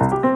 A 0.00 0.29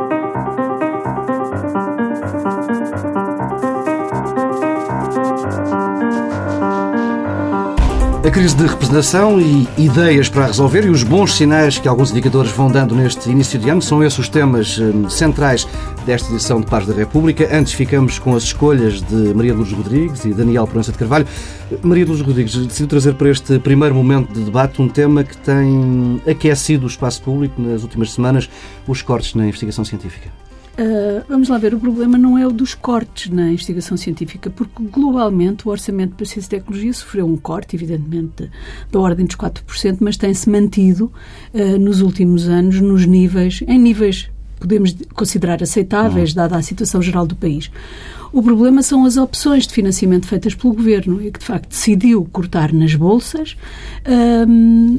crise 8.34 8.56
de 8.56 8.66
representação 8.66 9.40
e 9.40 9.68
ideias 9.78 10.28
para 10.28 10.46
resolver 10.46 10.84
e 10.84 10.90
os 10.90 11.04
bons 11.04 11.36
sinais 11.36 11.78
que 11.78 11.86
alguns 11.86 12.10
indicadores 12.10 12.50
vão 12.50 12.68
dando 12.68 12.92
neste 12.92 13.30
início 13.30 13.60
de 13.60 13.70
ano 13.70 13.80
são 13.80 14.02
esses 14.02 14.18
os 14.18 14.28
temas 14.28 14.76
hum, 14.76 15.08
centrais 15.08 15.68
desta 16.04 16.32
edição 16.32 16.60
de 16.60 16.66
Paz 16.66 16.84
da 16.84 16.92
República. 16.92 17.48
Antes 17.56 17.74
ficamos 17.74 18.18
com 18.18 18.34
as 18.34 18.42
escolhas 18.42 19.00
de 19.02 19.32
Maria 19.32 19.54
Lourdes 19.54 19.72
Rodrigues 19.72 20.24
e 20.24 20.34
Daniel 20.34 20.66
Proença 20.66 20.90
de 20.90 20.98
Carvalho. 20.98 21.28
Maria 21.80 22.04
Lourdes 22.04 22.26
Rodrigues 22.26 22.56
decidiu 22.56 22.88
trazer 22.88 23.14
para 23.14 23.30
este 23.30 23.56
primeiro 23.60 23.94
momento 23.94 24.32
de 24.32 24.40
debate 24.42 24.82
um 24.82 24.88
tema 24.88 25.22
que 25.22 25.36
tem 25.36 26.20
aquecido 26.28 26.86
o 26.86 26.88
espaço 26.88 27.22
público 27.22 27.62
nas 27.62 27.84
últimas 27.84 28.12
semanas, 28.12 28.50
os 28.84 29.00
cortes 29.00 29.36
na 29.36 29.46
investigação 29.46 29.84
científica. 29.84 30.43
Uh, 30.76 31.24
vamos 31.28 31.48
lá 31.48 31.56
ver, 31.56 31.72
o 31.72 31.78
problema 31.78 32.18
não 32.18 32.36
é 32.36 32.44
o 32.44 32.50
dos 32.50 32.74
cortes 32.74 33.30
na 33.30 33.52
investigação 33.52 33.96
científica, 33.96 34.50
porque 34.50 34.82
globalmente 34.82 35.68
o 35.68 35.70
orçamento 35.70 36.16
para 36.16 36.26
ciência 36.26 36.48
e 36.48 36.50
tecnologia 36.50 36.92
sofreu 36.92 37.26
um 37.26 37.36
corte, 37.36 37.76
evidentemente, 37.76 38.50
da 38.90 38.98
ordem 38.98 39.24
dos 39.24 39.36
4%, 39.36 39.98
mas 40.00 40.16
tem-se 40.16 40.50
mantido 40.50 41.12
uh, 41.52 41.78
nos 41.78 42.00
últimos 42.00 42.48
anos 42.48 42.80
nos 42.80 43.06
níveis, 43.06 43.62
em 43.68 43.78
níveis 43.78 44.28
podemos 44.58 44.96
considerar 45.14 45.62
aceitáveis, 45.62 46.30
uhum. 46.30 46.36
dada 46.36 46.56
a 46.56 46.62
situação 46.62 47.02
geral 47.02 47.26
do 47.26 47.36
país. 47.36 47.70
O 48.32 48.42
problema 48.42 48.82
são 48.82 49.04
as 49.04 49.16
opções 49.16 49.66
de 49.66 49.74
financiamento 49.74 50.26
feitas 50.26 50.54
pelo 50.54 50.74
governo 50.74 51.22
e 51.22 51.30
que, 51.30 51.38
de 51.38 51.44
facto, 51.44 51.68
decidiu 51.68 52.26
cortar 52.32 52.72
nas 52.72 52.94
bolsas. 52.94 53.56
Uh, 54.06 54.98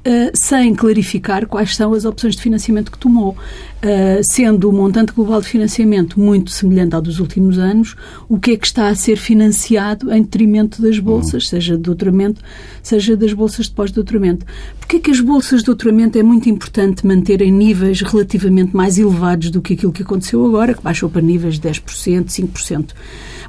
Uh, 0.00 0.32
sem 0.32 0.74
clarificar 0.74 1.46
quais 1.46 1.76
são 1.76 1.92
as 1.92 2.06
opções 2.06 2.34
de 2.34 2.40
financiamento 2.40 2.90
que 2.90 2.96
tomou. 2.96 3.36
Uh, 3.82 4.20
sendo 4.22 4.68
o 4.68 4.72
montante 4.74 5.10
global 5.10 5.40
de 5.40 5.46
financiamento 5.46 6.20
muito 6.20 6.50
semelhante 6.50 6.94
ao 6.94 7.00
dos 7.00 7.18
últimos 7.18 7.58
anos, 7.58 7.96
o 8.28 8.38
que 8.38 8.50
é 8.50 8.56
que 8.58 8.66
está 8.66 8.88
a 8.88 8.94
ser 8.94 9.16
financiado 9.16 10.12
em 10.12 10.20
detrimento 10.20 10.82
das 10.82 10.98
bolsas, 10.98 11.48
seja 11.48 11.78
de 11.78 11.82
doutoramento, 11.82 12.42
seja 12.82 13.16
das 13.16 13.32
bolsas 13.32 13.66
de 13.66 13.72
pós-doutoramento. 13.72 14.44
Porquê 14.78 14.96
é 14.96 15.00
que 15.00 15.10
as 15.10 15.20
bolsas 15.20 15.60
de 15.60 15.66
doutoramento 15.66 16.18
é 16.18 16.22
muito 16.22 16.48
importante 16.50 17.06
manter 17.06 17.40
em 17.40 17.50
níveis 17.50 18.02
relativamente 18.02 18.76
mais 18.76 18.98
elevados 18.98 19.50
do 19.50 19.62
que 19.62 19.72
aquilo 19.72 19.92
que 19.92 20.02
aconteceu 20.02 20.44
agora, 20.44 20.74
que 20.74 20.82
baixou 20.82 21.08
para 21.08 21.22
níveis 21.22 21.58
de 21.58 21.66
10%, 21.66 22.26
5%? 22.26 22.90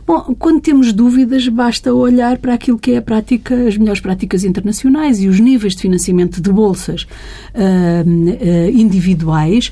Bom, 0.06 0.36
quando 0.38 0.62
temos 0.62 0.92
dúvidas, 0.92 1.48
basta 1.48 1.94
olhar 1.94 2.38
para 2.38 2.56
aquilo 2.56 2.78
que 2.78 2.92
é 2.92 2.98
a 2.98 3.02
prática, 3.02 3.56
as 3.68 3.78
melhores 3.78 4.02
práticas 4.02 4.44
internacionais 4.44 5.22
e 5.22 5.28
os 5.28 5.40
níveis 5.40 5.76
de 5.76 5.84
financiamento 5.84 6.42
de 6.42 6.52
bolsas 6.52 7.04
uh, 7.04 8.08
uh, 8.08 8.70
individuais 8.70 9.72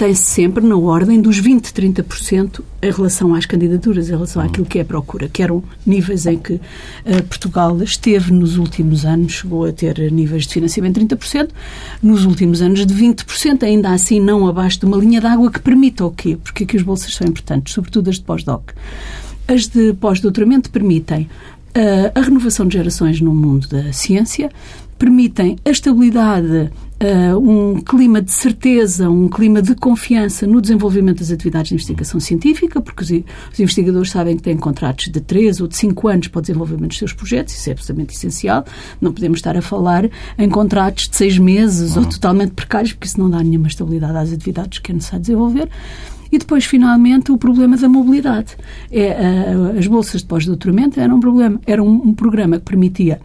mantém-se 0.00 0.24
sempre 0.24 0.66
na 0.66 0.76
ordem 0.76 1.20
dos 1.20 1.38
20, 1.38 1.74
30% 1.74 2.62
em 2.80 2.90
relação 2.90 3.34
às 3.34 3.44
candidaturas, 3.44 4.08
em 4.08 4.12
relação 4.12 4.40
àquilo 4.40 4.64
que 4.64 4.78
é 4.78 4.82
a 4.82 4.84
procura, 4.84 5.28
que 5.28 5.42
eram 5.42 5.62
níveis 5.84 6.24
em 6.24 6.38
que 6.38 6.54
uh, 6.54 6.60
Portugal 7.28 7.82
esteve 7.82 8.32
nos 8.32 8.56
últimos 8.56 9.04
anos, 9.04 9.32
chegou 9.32 9.66
a 9.66 9.72
ter 9.72 10.10
níveis 10.10 10.46
de 10.46 10.54
financiamento 10.54 10.98
de 10.98 11.04
30%, 11.04 11.50
nos 12.02 12.24
últimos 12.24 12.62
anos 12.62 12.86
de 12.86 12.94
20%, 12.94 13.62
ainda 13.62 13.90
assim 13.90 14.18
não 14.18 14.48
abaixo 14.48 14.80
de 14.80 14.86
uma 14.86 14.96
linha 14.96 15.20
d'água 15.20 15.50
que 15.50 15.60
permita 15.60 16.06
o 16.06 16.10
quê? 16.10 16.38
Porque 16.42 16.64
que 16.64 16.78
as 16.78 16.82
bolsas 16.82 17.14
são 17.14 17.26
importantes, 17.26 17.74
sobretudo 17.74 18.08
as 18.08 18.16
de 18.16 18.22
pós-doc. 18.22 18.70
As 19.46 19.66
de 19.66 19.92
pós-doutoramento 19.92 20.70
permitem 20.70 21.28
uh, 21.76 22.18
a 22.18 22.22
renovação 22.22 22.66
de 22.66 22.78
gerações 22.78 23.20
no 23.20 23.34
mundo 23.34 23.68
da 23.68 23.92
ciência, 23.92 24.50
permitem 24.98 25.58
a 25.62 25.70
estabilidade, 25.70 26.70
uh, 27.00 27.38
um 27.38 27.80
clima 27.80 28.20
de 28.20 28.32
certeza, 28.32 29.08
um 29.08 29.28
clima 29.28 29.62
de 29.62 29.74
confiança 29.74 30.46
no 30.46 30.60
desenvolvimento 30.60 31.18
das 31.18 31.30
atividades 31.30 31.68
de 31.68 31.74
investigação 31.74 32.20
científica, 32.20 32.80
porque 32.80 33.02
os, 33.02 33.10
os 33.10 33.60
investigadores 33.60 34.10
sabem 34.10 34.36
que 34.36 34.42
têm 34.42 34.56
contratos 34.56 35.08
de 35.08 35.20
3 35.20 35.60
ou 35.60 35.68
de 35.68 35.76
5 35.76 36.08
anos 36.08 36.28
para 36.28 36.38
o 36.38 36.42
desenvolvimento 36.42 36.88
dos 36.90 36.98
seus 36.98 37.12
projetos, 37.12 37.54
isso 37.54 37.68
é 37.68 37.72
absolutamente 37.72 38.14
essencial. 38.14 38.64
Não 39.00 39.12
podemos 39.12 39.38
estar 39.38 39.56
a 39.56 39.62
falar 39.62 40.08
em 40.38 40.48
contratos 40.48 41.08
de 41.08 41.16
6 41.16 41.38
meses 41.38 41.96
uhum. 41.96 42.02
ou 42.02 42.08
totalmente 42.08 42.52
precários, 42.52 42.92
porque 42.92 43.06
isso 43.06 43.18
não 43.18 43.30
dá 43.30 43.42
nenhuma 43.42 43.68
estabilidade 43.68 44.16
às 44.16 44.32
atividades 44.32 44.78
que 44.78 44.90
é 44.90 44.94
necessário 44.94 45.22
desenvolver. 45.22 45.68
E 46.32 46.38
depois, 46.38 46.64
finalmente, 46.64 47.32
o 47.32 47.38
problema 47.38 47.76
da 47.76 47.88
mobilidade. 47.88 48.56
É, 48.90 49.52
as 49.76 49.86
bolsas 49.88 50.20
de 50.20 50.28
pós-doutoramento 50.28 51.00
eram 51.00 51.16
um 51.16 51.20
problema, 51.20 51.60
era 51.66 51.82
um, 51.82 51.92
um 51.92 52.14
programa 52.14 52.58
que 52.58 52.64
permitia 52.64 53.20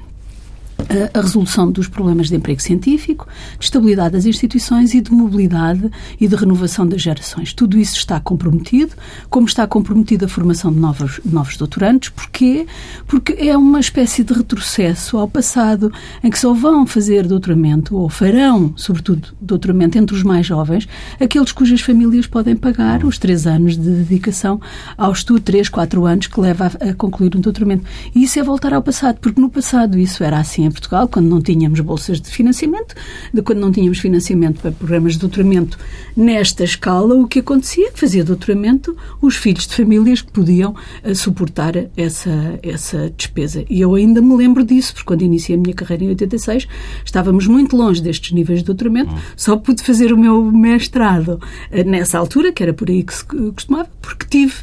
a 1.14 1.22
resolução 1.22 1.72
dos 1.72 1.88
problemas 1.88 2.30
de 2.30 2.36
emprego 2.36 2.62
científico, 2.62 3.28
de 3.58 3.66
estabilidade 3.66 4.14
das 4.14 4.26
instituições 4.26 4.94
e 4.94 5.02
de 5.02 5.12
mobilidade 5.12 5.90
e 6.20 6.28
de 6.28 6.36
renovação 6.36 6.88
das 6.88 7.02
gerações. 7.02 7.54
Tudo 7.54 7.78
isso 7.78 7.98
está 7.98 8.20
comprometido, 8.20 8.94
como 9.30 9.48
está 9.48 9.66
comprometida 9.68 10.26
a 10.26 10.30
formação 10.30 10.72
de 10.72 10.80
novos, 10.80 11.20
novos 11.26 11.58
doutorantes. 11.58 12.10
Porquê? 12.10 12.66
Porque 13.08 13.34
é 13.34 13.58
uma 13.58 13.80
espécie 13.80 14.24
de 14.24 14.34
retrocesso 14.34 15.18
ao 15.18 15.28
passado, 15.28 15.92
em 16.24 16.30
que 16.30 16.40
só 16.40 16.54
vão 16.54 16.86
fazer 16.86 17.28
doutoramento, 17.28 17.96
ou 17.96 18.10
farão, 18.10 18.74
sobretudo, 18.76 19.30
doutoramento 19.42 19.98
entre 19.98 20.16
os 20.16 20.24
mais 20.24 20.46
jovens, 20.46 20.88
aqueles 21.20 21.52
cujas 21.52 21.82
famílias 21.82 22.28
podem 22.28 22.56
pagar 22.56 23.04
os 23.04 23.18
três 23.18 23.48
anos 23.48 23.78
de 23.78 23.90
dedicação 23.90 24.60
ao 24.98 25.12
estudo, 25.12 25.40
três, 25.40 25.70
quatro 25.70 26.06
anos, 26.06 26.28
que 26.28 26.40
leva 26.40 26.72
a, 26.80 26.90
a 26.90 26.94
concluir 26.94 27.36
um 27.36 27.42
doutoramento. 27.42 27.86
E 28.14 28.24
isso 28.24 28.40
é 28.40 28.44
voltar 28.44 28.74
ao 28.74 28.82
passado, 28.82 29.18
porque 29.20 29.40
no 29.40 29.50
passado 29.50 29.98
isso 29.98 30.24
era 30.24 30.40
assim 30.40 30.66
Portugal, 30.76 31.08
quando 31.08 31.28
não 31.28 31.42
tínhamos 31.42 31.80
bolsas 31.80 32.20
de 32.20 32.30
financiamento, 32.30 32.96
de 33.34 33.42
quando 33.42 33.60
não 33.60 33.72
tínhamos 33.72 34.00
financiamento 34.00 34.62
para 34.62 34.72
programas 34.72 35.14
de 35.14 35.20
doutoramento 35.20 35.78
nesta 36.16 36.64
escala, 36.64 37.16
o 37.16 37.28
que 37.28 37.40
acontecia? 37.40 37.92
Que 37.92 38.00
fazia 38.00 38.24
doutoramento 38.24 38.96
os 39.22 39.36
filhos 39.36 39.66
de 39.68 39.76
famílias 39.76 40.22
que 40.22 40.32
podiam 40.32 40.76
uh, 41.04 41.16
suportar 41.16 41.74
essa, 41.96 42.60
essa 42.62 43.10
despesa. 43.16 43.66
E 43.70 43.82
eu 43.82 43.96
ainda 43.96 44.22
me 44.22 44.36
lembro 44.36 44.64
disso, 44.64 44.94
porque 44.94 45.08
quando 45.08 45.22
iniciei 45.22 45.58
a 45.58 45.62
minha 45.62 45.74
carreira 45.74 46.04
em 46.04 46.10
86, 46.10 46.68
estávamos 47.04 47.48
muito 47.48 47.76
longe 47.76 48.02
destes 48.02 48.32
níveis 48.32 48.60
de 48.60 48.66
doutoramento, 48.66 49.14
hum. 49.14 49.20
só 49.36 49.56
pude 49.58 49.82
fazer 49.84 50.12
o 50.14 50.18
meu 50.18 50.44
mestrado 50.52 51.40
uh, 51.72 51.90
nessa 51.90 52.18
altura, 52.18 52.52
que 52.52 52.62
era 52.62 52.74
por 52.74 52.90
aí 52.90 53.04
que 53.04 53.14
se 53.14 53.26
costumava, 53.26 53.90
porque 54.02 54.26
tive, 54.28 54.54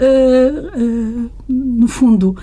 uh, 0.00 1.30
no 1.48 1.88
fundo, 1.88 2.36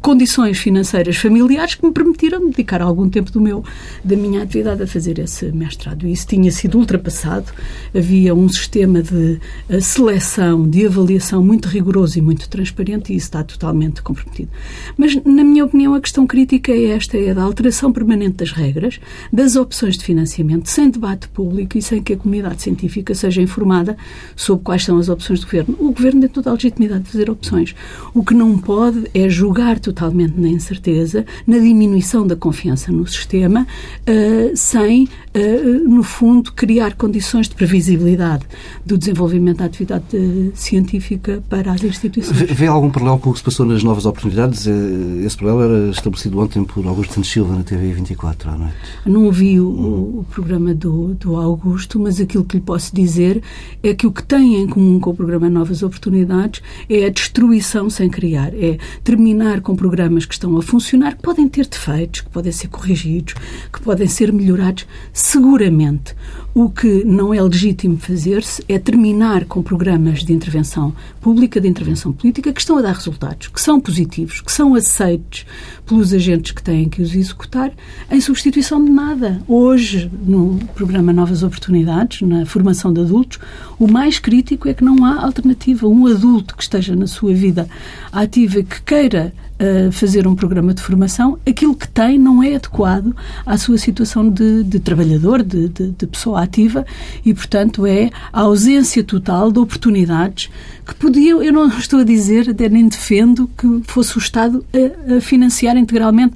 condições 0.00 0.58
financeiras 0.58 1.16
familiares 1.16 1.74
que 1.74 1.86
me 1.86 1.92
permitiram 1.92 2.47
dedicar 2.50 2.82
algum 2.82 3.08
tempo 3.08 3.30
do 3.30 3.40
meu, 3.40 3.64
da 4.04 4.16
minha 4.16 4.42
atividade 4.42 4.82
a 4.82 4.86
fazer 4.86 5.18
esse 5.18 5.50
mestrado. 5.52 6.06
Isso 6.06 6.26
tinha 6.26 6.50
sido 6.50 6.78
ultrapassado. 6.78 7.52
Havia 7.94 8.34
um 8.34 8.48
sistema 8.48 9.02
de 9.02 9.40
eh, 9.68 9.80
seleção, 9.80 10.68
de 10.68 10.86
avaliação 10.86 11.44
muito 11.44 11.68
rigoroso 11.68 12.18
e 12.18 12.22
muito 12.22 12.48
transparente 12.48 13.12
e 13.12 13.16
isso 13.16 13.26
está 13.26 13.42
totalmente 13.42 14.02
comprometido. 14.02 14.50
Mas, 14.96 15.14
na 15.24 15.44
minha 15.44 15.64
opinião, 15.64 15.94
a 15.94 16.00
questão 16.00 16.26
crítica 16.26 16.72
é 16.72 16.86
esta, 16.86 17.16
é 17.16 17.34
da 17.34 17.42
alteração 17.42 17.92
permanente 17.92 18.36
das 18.36 18.52
regras, 18.52 19.00
das 19.32 19.56
opções 19.56 19.96
de 19.96 20.04
financiamento, 20.04 20.68
sem 20.68 20.90
debate 20.90 21.28
público 21.28 21.76
e 21.78 21.82
sem 21.82 22.02
que 22.02 22.12
a 22.12 22.16
comunidade 22.16 22.62
científica 22.62 23.14
seja 23.14 23.40
informada 23.42 23.96
sobre 24.36 24.64
quais 24.64 24.84
são 24.84 24.98
as 24.98 25.08
opções 25.08 25.40
do 25.40 25.46
governo. 25.46 25.76
O 25.78 25.92
governo 25.92 26.20
tem 26.20 26.28
toda 26.28 26.50
a 26.50 26.52
legitimidade 26.52 27.04
de 27.04 27.10
fazer 27.10 27.30
opções. 27.30 27.74
O 28.14 28.24
que 28.24 28.34
não 28.34 28.58
pode 28.58 29.08
é 29.14 29.28
julgar 29.28 29.78
totalmente 29.78 30.38
na 30.38 30.48
incerteza, 30.48 31.24
na 31.46 31.58
diminuição 31.58 32.26
da 32.26 32.36
confiança 32.38 32.90
no 32.92 33.06
sistema, 33.06 33.66
uh, 34.02 34.56
sem, 34.56 35.04
uh, 35.04 35.88
no 35.88 36.02
fundo, 36.02 36.52
criar 36.52 36.94
condições 36.94 37.48
de 37.48 37.54
previsibilidade 37.54 38.46
do 38.84 38.96
desenvolvimento 38.96 39.58
da 39.58 39.64
atividade 39.66 40.16
uh, 40.16 40.52
científica 40.54 41.42
para 41.48 41.72
as 41.72 41.82
instituições. 41.82 42.38
Vê, 42.38 42.66
algum 42.66 42.90
paralelo 42.90 43.18
com 43.18 43.30
o 43.30 43.32
que 43.32 43.38
se 43.40 43.44
passou 43.44 43.66
nas 43.66 43.82
novas 43.82 44.06
oportunidades? 44.06 44.66
Esse 44.66 45.36
paralelo 45.36 45.74
era 45.74 45.90
estabelecido 45.90 46.38
ontem 46.38 46.64
por 46.64 46.86
Augusto 46.86 47.14
Santos 47.14 47.30
Silva 47.30 47.54
na 47.54 47.62
TV 47.62 47.92
24 47.92 48.50
à 48.50 48.56
noite. 48.56 48.74
Não 49.04 49.30
vi 49.30 49.60
o, 49.60 49.68
o, 49.68 50.26
programa 50.30 50.74
do, 50.74 51.14
do 51.14 51.36
Augusto, 51.36 51.98
mas 51.98 52.20
aquilo 52.20 52.44
que 52.44 52.56
lhe 52.56 52.62
posso 52.62 52.94
dizer 52.94 53.42
é 53.82 53.94
que 53.94 54.06
o 54.06 54.12
que 54.12 54.22
tem 54.22 54.56
em 54.56 54.66
comum 54.66 55.00
com 55.00 55.10
o 55.10 55.14
programa 55.14 55.48
Novas 55.48 55.82
Oportunidades 55.82 56.62
é 56.88 57.06
a 57.06 57.10
destruição 57.10 57.90
sem 57.90 58.08
criar, 58.08 58.52
é 58.54 58.78
terminar 59.02 59.60
com 59.60 59.74
programas 59.74 60.24
que 60.24 60.34
estão 60.34 60.56
a 60.56 60.62
funcionar, 60.62 61.16
que 61.16 61.22
podem 61.22 61.48
ter 61.48 61.66
defeitos, 61.66 62.24
que 62.28 62.34
podem 62.34 62.52
ser 62.52 62.68
corrigidos, 62.68 63.34
que 63.72 63.80
podem 63.80 64.06
ser 64.06 64.32
melhorados, 64.32 64.86
seguramente. 65.12 66.14
O 66.54 66.70
que 66.70 67.04
não 67.04 67.32
é 67.32 67.40
legítimo 67.40 67.96
fazer-se 67.98 68.64
é 68.68 68.78
terminar 68.78 69.44
com 69.44 69.62
programas 69.62 70.24
de 70.24 70.32
intervenção 70.32 70.92
pública, 71.20 71.60
de 71.60 71.68
intervenção 71.68 72.12
política, 72.12 72.52
que 72.52 72.60
estão 72.60 72.78
a 72.78 72.82
dar 72.82 72.94
resultados, 72.94 73.48
que 73.48 73.60
são 73.60 73.80
positivos, 73.80 74.40
que 74.40 74.50
são 74.50 74.74
aceitos 74.74 75.46
pelos 75.86 76.12
agentes 76.12 76.52
que 76.52 76.62
têm 76.62 76.88
que 76.88 77.00
os 77.00 77.14
executar, 77.14 77.72
em 78.10 78.20
substituição 78.20 78.84
de 78.84 78.90
nada. 78.90 79.40
Hoje, 79.46 80.10
no 80.26 80.58
programa 80.74 81.12
Novas 81.12 81.42
Oportunidades, 81.42 82.22
na 82.22 82.44
formação 82.44 82.92
de 82.92 83.00
adultos, 83.02 83.38
o 83.78 83.86
mais 83.86 84.18
crítico 84.18 84.68
é 84.68 84.74
que 84.74 84.84
não 84.84 85.04
há 85.04 85.24
alternativa. 85.24 85.86
Um 85.86 86.06
adulto 86.06 86.56
que 86.56 86.62
esteja 86.62 86.96
na 86.96 87.06
sua 87.06 87.32
vida 87.32 87.68
ativa, 88.12 88.62
que 88.62 88.82
queira 88.82 89.32
uh, 89.60 89.92
fazer 89.92 90.26
um 90.26 90.34
programa 90.34 90.72
de 90.72 90.82
formação, 90.82 91.38
aquilo 91.46 91.74
que 91.74 91.88
tem 91.88 92.18
não 92.18 92.42
é 92.42 92.54
adequado 92.54 93.14
à 93.44 93.56
sua 93.56 93.78
situação 93.78 94.28
de, 94.28 94.62
de 94.64 94.78
trabalhador, 94.78 95.42
de, 95.42 95.68
de, 95.68 95.90
de, 95.90 96.06
pessoa 96.06 96.42
ativa 96.42 96.86
e, 97.24 97.34
portanto, 97.34 97.86
é 97.86 98.10
a 98.32 98.40
ausência 98.40 99.02
total 99.04 99.52
de 99.52 99.58
oportunidades 99.58 100.50
que 100.86 100.94
podiam, 100.94 101.42
eu 101.42 101.52
não 101.52 101.68
estou 101.68 102.00
a 102.00 102.04
dizer, 102.04 102.54
nem 102.70 102.88
defendo 102.88 103.50
que 103.56 103.82
fosse 103.84 104.16
o 104.16 104.20
Estado 104.20 104.64
a, 104.72 105.16
a 105.16 105.20
financiar 105.20 105.76
integralmente 105.76 106.34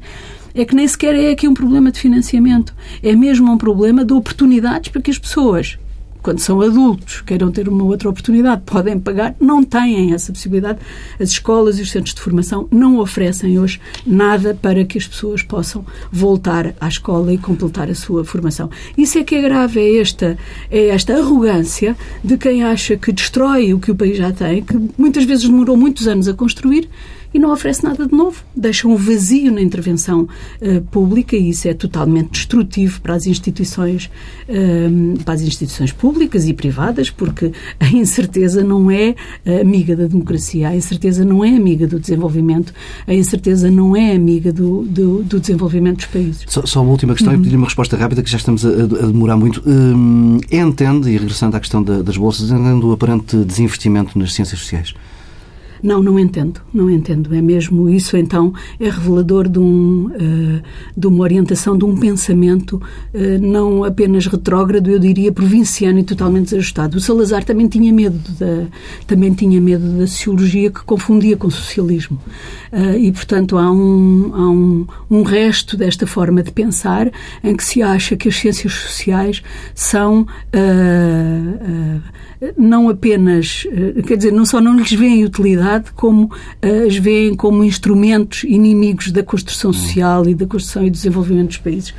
é 0.54 0.64
que 0.64 0.74
nem 0.74 0.86
sequer 0.86 1.14
é 1.14 1.30
aqui 1.30 1.48
um 1.48 1.54
problema 1.54 1.90
de 1.90 1.98
financiamento. 1.98 2.74
É 3.02 3.14
mesmo 3.16 3.50
um 3.50 3.56
problema 3.56 4.04
de 4.04 4.12
oportunidades 4.12 4.90
para 4.90 5.00
que 5.00 5.10
as 5.10 5.18
pessoas 5.18 5.78
quando 6.22 6.38
são 6.38 6.60
adultos, 6.60 7.20
queiram 7.20 7.50
ter 7.50 7.68
uma 7.68 7.84
outra 7.84 8.08
oportunidade, 8.08 8.62
podem 8.64 8.98
pagar, 8.98 9.34
não 9.40 9.62
têm 9.62 10.14
essa 10.14 10.32
possibilidade. 10.32 10.78
As 11.18 11.30
escolas 11.30 11.78
e 11.78 11.82
os 11.82 11.90
centros 11.90 12.14
de 12.14 12.20
formação 12.20 12.68
não 12.70 12.98
oferecem 12.98 13.58
hoje 13.58 13.80
nada 14.06 14.56
para 14.60 14.84
que 14.84 14.98
as 14.98 15.06
pessoas 15.06 15.42
possam 15.42 15.84
voltar 16.10 16.74
à 16.80 16.88
escola 16.88 17.32
e 17.32 17.38
completar 17.38 17.90
a 17.90 17.94
sua 17.94 18.24
formação. 18.24 18.70
Isso 18.96 19.18
é 19.18 19.24
que 19.24 19.34
é 19.34 19.42
grave, 19.42 19.80
é 19.80 20.00
esta, 20.00 20.38
é 20.70 20.88
esta 20.88 21.16
arrogância 21.16 21.96
de 22.22 22.38
quem 22.38 22.62
acha 22.62 22.96
que 22.96 23.12
destrói 23.12 23.74
o 23.74 23.80
que 23.80 23.90
o 23.90 23.94
país 23.94 24.16
já 24.16 24.30
tem, 24.30 24.62
que 24.62 24.78
muitas 24.96 25.24
vezes 25.24 25.48
demorou 25.48 25.76
muitos 25.76 26.06
anos 26.06 26.28
a 26.28 26.34
construir 26.34 26.88
e 27.32 27.38
não 27.38 27.52
oferece 27.52 27.84
nada 27.84 28.06
de 28.06 28.12
novo. 28.12 28.42
Deixa 28.56 28.86
um 28.88 28.96
vazio 28.96 29.52
na 29.52 29.60
intervenção 29.60 30.28
uh, 30.60 30.80
pública 30.90 31.36
e 31.36 31.50
isso 31.50 31.68
é 31.68 31.74
totalmente 31.74 32.30
destrutivo 32.30 33.00
para 33.00 33.14
as 33.14 33.26
instituições, 33.26 34.10
uh, 34.48 35.22
para 35.24 35.34
as 35.34 35.42
instituições 35.42 35.92
públicas 35.92 36.46
e 36.46 36.52
privadas, 36.52 37.10
porque 37.10 37.52
a 37.80 37.88
incerteza 37.88 38.62
não 38.62 38.90
é 38.90 39.14
amiga 39.60 39.96
da 39.96 40.06
democracia, 40.06 40.68
a 40.68 40.76
incerteza 40.76 41.24
não 41.24 41.44
é 41.44 41.54
amiga 41.54 41.86
do 41.86 41.98
desenvolvimento, 41.98 42.72
a 43.06 43.14
incerteza 43.14 43.70
não 43.70 43.96
é 43.96 44.14
amiga 44.14 44.52
do, 44.52 44.82
do, 44.82 45.22
do 45.22 45.40
desenvolvimento 45.40 45.96
dos 45.96 46.06
países. 46.06 46.44
Só, 46.46 46.64
só, 46.66 46.82
uma 46.82 46.90
última 46.90 47.14
questão 47.14 47.32
uhum. 47.32 47.40
e 47.40 47.42
pedir 47.42 47.56
uma 47.56 47.66
resposta 47.66 47.96
rápida, 47.96 48.22
que 48.22 48.30
já 48.30 48.38
estamos 48.38 48.64
a, 48.64 48.68
a 48.68 49.06
demorar 49.06 49.36
muito. 49.36 49.62
Hum, 49.66 50.38
entende, 50.50 51.10
e 51.10 51.16
regressando 51.16 51.56
à 51.56 51.60
questão 51.60 51.82
da, 51.82 52.02
das 52.02 52.16
bolsas, 52.16 52.50
entende 52.50 52.84
o 52.84 52.92
aparente 52.92 53.36
desinvestimento 53.36 54.18
nas 54.18 54.32
ciências 54.32 54.60
sociais? 54.60 54.94
Não, 55.82 56.00
não 56.00 56.18
entendo, 56.18 56.60
não 56.72 56.88
entendo. 56.88 57.34
É 57.34 57.42
mesmo 57.42 57.88
isso, 57.88 58.16
então, 58.16 58.54
é 58.78 58.88
revelador 58.88 59.48
de, 59.48 59.58
um, 59.58 60.06
uh, 60.06 60.62
de 60.96 61.06
uma 61.08 61.22
orientação, 61.24 61.76
de 61.76 61.84
um 61.84 61.96
pensamento 61.96 62.80
uh, 63.12 63.38
não 63.40 63.82
apenas 63.82 64.26
retrógrado, 64.26 64.88
eu 64.88 64.98
diria 64.98 65.32
provinciano 65.32 65.98
e 65.98 66.04
totalmente 66.04 66.44
desajustado. 66.44 66.98
O 66.98 67.00
Salazar 67.00 67.42
também 67.42 67.66
tinha 67.66 67.92
medo 67.92 68.18
da, 68.38 68.66
também 69.06 69.34
tinha 69.34 69.60
medo 69.60 69.84
da 69.98 70.06
sociologia 70.06 70.70
que 70.70 70.84
confundia 70.84 71.36
com 71.36 71.48
o 71.48 71.50
socialismo. 71.50 72.18
Uh, 72.72 72.96
e, 72.98 73.10
portanto, 73.10 73.58
há, 73.58 73.70
um, 73.72 74.30
há 74.34 74.50
um, 74.50 74.86
um 75.10 75.22
resto 75.22 75.76
desta 75.76 76.06
forma 76.06 76.44
de 76.44 76.52
pensar 76.52 77.10
em 77.42 77.56
que 77.56 77.64
se 77.64 77.82
acha 77.82 78.16
que 78.16 78.28
as 78.28 78.36
ciências 78.36 78.72
sociais 78.72 79.42
são 79.74 80.26
não 82.56 82.88
apenas, 82.88 83.66
quer 84.06 84.16
dizer, 84.16 84.32
não 84.32 84.44
só 84.44 84.60
não 84.60 84.76
lhes 84.76 84.92
veem 84.92 85.24
utilidade, 85.24 85.92
como 85.92 86.24
uh, 86.24 86.86
as 86.86 86.96
veem 86.96 87.34
como 87.34 87.62
instrumentos 87.62 88.44
inimigos 88.44 89.12
da 89.12 89.22
construção 89.22 89.72
social 89.72 90.28
e 90.28 90.34
da 90.34 90.46
construção 90.46 90.84
e 90.84 90.90
desenvolvimento 90.90 91.48
dos 91.48 91.58
países. 91.58 91.94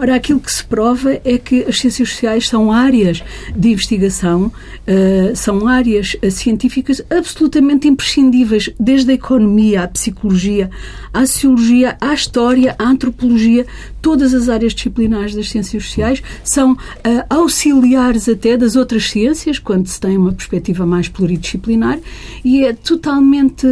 Ora, 0.00 0.14
aquilo 0.14 0.38
que 0.38 0.52
se 0.52 0.64
prova 0.64 1.20
é 1.24 1.38
que 1.38 1.64
as 1.64 1.80
ciências 1.80 2.10
sociais 2.10 2.48
são 2.48 2.70
áreas 2.70 3.22
de 3.56 3.70
investigação, 3.70 4.46
uh, 4.46 5.34
são 5.34 5.66
áreas 5.66 6.16
científicas 6.30 7.02
absolutamente 7.10 7.88
imprescindíveis, 7.88 8.70
desde 8.78 9.10
a 9.10 9.14
economia 9.14 9.82
à 9.82 9.88
psicologia, 9.88 10.70
à 11.12 11.26
sociologia, 11.26 11.96
à 12.00 12.14
história, 12.14 12.76
à 12.78 12.84
antropologia, 12.84 13.66
todas 14.00 14.34
as 14.34 14.48
áreas 14.48 14.74
disciplinares 14.74 15.34
das 15.34 15.48
ciências 15.48 15.84
sociais 15.84 16.22
são 16.44 16.72
uh, 16.72 16.76
auxiliares 17.30 18.28
até 18.28 18.56
das 18.56 18.76
outras 18.76 19.08
ciências, 19.10 19.58
quando 19.58 19.86
se 19.86 20.00
tem 20.00 20.16
uma 20.16 20.32
perspectiva 20.32 20.86
mais 20.86 21.08
pluridisciplinar, 21.08 21.98
e 22.44 22.64
é 22.64 22.72
totalmente, 22.72 23.66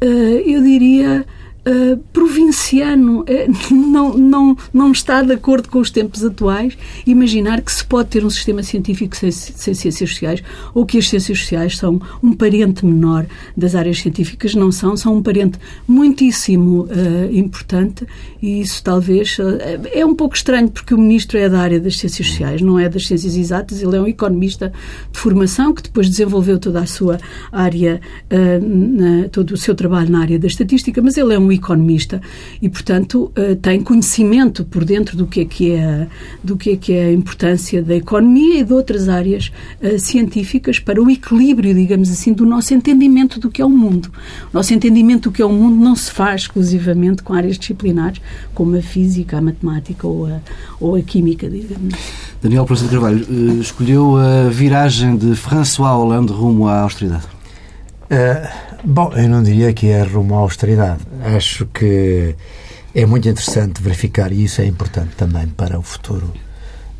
eu 0.00 0.62
diria, 0.62 1.26
uh, 1.66 1.96
provinciano, 2.12 3.20
uh, 3.22 3.24
não, 3.74 4.16
não, 4.16 4.56
não 4.72 4.92
está 4.92 5.22
de 5.22 5.32
acordo 5.32 5.68
com 5.68 5.78
os 5.78 5.90
tempos 5.90 6.24
atuais 6.24 6.76
imaginar 7.06 7.60
que 7.60 7.72
se 7.72 7.84
pode 7.84 8.10
ter 8.10 8.24
um 8.24 8.30
sistema 8.30 8.62
científico 8.62 9.16
sem, 9.16 9.30
sem 9.30 9.74
ciências 9.74 10.10
sociais 10.10 10.42
ou 10.74 10.84
que 10.84 10.98
as 10.98 11.08
ciências 11.08 11.38
sociais 11.38 11.76
são 11.76 12.00
um 12.22 12.32
parente 12.32 12.84
menor 12.84 13.26
das 13.56 13.74
áreas 13.74 13.98
científicas. 13.98 14.54
Não 14.54 14.70
são, 14.70 14.96
são 14.96 15.16
um 15.16 15.22
parente 15.22 15.58
muitíssimo 15.86 16.84
uh, 16.84 17.34
importante 17.34 18.06
e 18.42 18.60
isso 18.60 18.82
talvez 18.82 19.38
é 19.92 20.04
um 20.04 20.14
pouco 20.14 20.36
estranho 20.36 20.70
porque 20.70 20.94
o 20.94 20.98
ministro 20.98 21.38
é 21.38 21.48
da 21.48 21.60
área 21.60 21.80
das 21.80 21.96
ciências 21.96 22.28
sociais, 22.28 22.60
não 22.60 22.78
é 22.78 22.88
das 22.88 23.06
ciências 23.06 23.36
exatas, 23.36 23.82
ele 23.82 23.96
é 23.96 24.00
um 24.00 24.06
economista 24.06 24.72
de 25.10 25.18
formação 25.18 25.72
que 25.72 25.82
depois 25.82 26.08
desenvolveu 26.08 26.58
toda 26.58 26.80
a 26.80 26.86
sua 26.86 27.18
área, 27.50 28.00
na, 28.30 29.28
todo 29.30 29.52
o 29.52 29.56
seu 29.56 29.74
trabalho 29.74 30.10
na 30.10 30.20
área 30.20 30.38
da 30.38 30.46
estatística, 30.46 31.00
mas 31.00 31.16
ele 31.16 31.34
é 31.34 31.38
um 31.38 31.53
economista 31.54 32.20
e, 32.60 32.68
portanto, 32.68 33.30
eh, 33.36 33.54
tem 33.54 33.80
conhecimento 33.80 34.64
por 34.64 34.84
dentro 34.84 35.16
do 35.16 35.26
que 35.26 35.40
é 35.40 35.44
que 35.44 35.72
é, 35.72 36.06
do 36.42 36.56
que 36.56 36.70
é, 36.70 36.76
que 36.76 36.92
é 36.92 37.04
a 37.06 37.12
importância 37.12 37.82
da 37.82 37.94
economia 37.94 38.60
e 38.60 38.64
de 38.64 38.72
outras 38.72 39.08
áreas 39.08 39.52
uh, 39.82 39.98
científicas 39.98 40.78
para 40.78 41.02
o 41.02 41.10
equilíbrio, 41.10 41.74
digamos 41.74 42.10
assim, 42.10 42.32
do 42.32 42.44
nosso 42.44 42.74
entendimento 42.74 43.38
do 43.40 43.50
que 43.50 43.62
é 43.62 43.64
o 43.64 43.70
mundo. 43.70 44.10
O 44.52 44.56
nosso 44.56 44.74
entendimento 44.74 45.30
do 45.30 45.32
que 45.32 45.42
é 45.42 45.46
o 45.46 45.52
mundo 45.52 45.82
não 45.82 45.94
se 45.96 46.10
faz 46.10 46.42
exclusivamente 46.42 47.22
com 47.22 47.32
áreas 47.32 47.58
disciplinares 47.58 48.20
como 48.54 48.76
a 48.76 48.82
física, 48.82 49.38
a 49.38 49.40
matemática 49.40 50.06
ou 50.06 50.26
a, 50.26 50.40
ou 50.80 50.96
a 50.96 51.02
química, 51.02 51.48
digamos. 51.48 51.94
Daniel 52.42 52.64
de 52.64 52.88
Carvalho, 52.88 53.26
uh, 53.28 53.60
escolheu 53.60 54.16
a 54.16 54.48
viragem 54.48 55.16
de 55.16 55.34
François 55.34 55.96
Hollande 55.96 56.32
rumo 56.32 56.66
à 56.66 56.80
austeridade. 56.80 57.34
Uh, 58.04 58.74
Bom, 58.86 59.10
eu 59.14 59.26
não 59.30 59.42
diria 59.42 59.72
que 59.72 59.88
é 59.88 60.02
rumo 60.02 60.34
à 60.34 60.38
austeridade. 60.40 61.00
Acho 61.34 61.64
que 61.64 62.36
é 62.94 63.06
muito 63.06 63.26
interessante 63.26 63.82
verificar, 63.82 64.30
e 64.30 64.44
isso 64.44 64.60
é 64.60 64.66
importante 64.66 65.16
também 65.16 65.46
para 65.46 65.78
o 65.78 65.82
futuro 65.82 66.30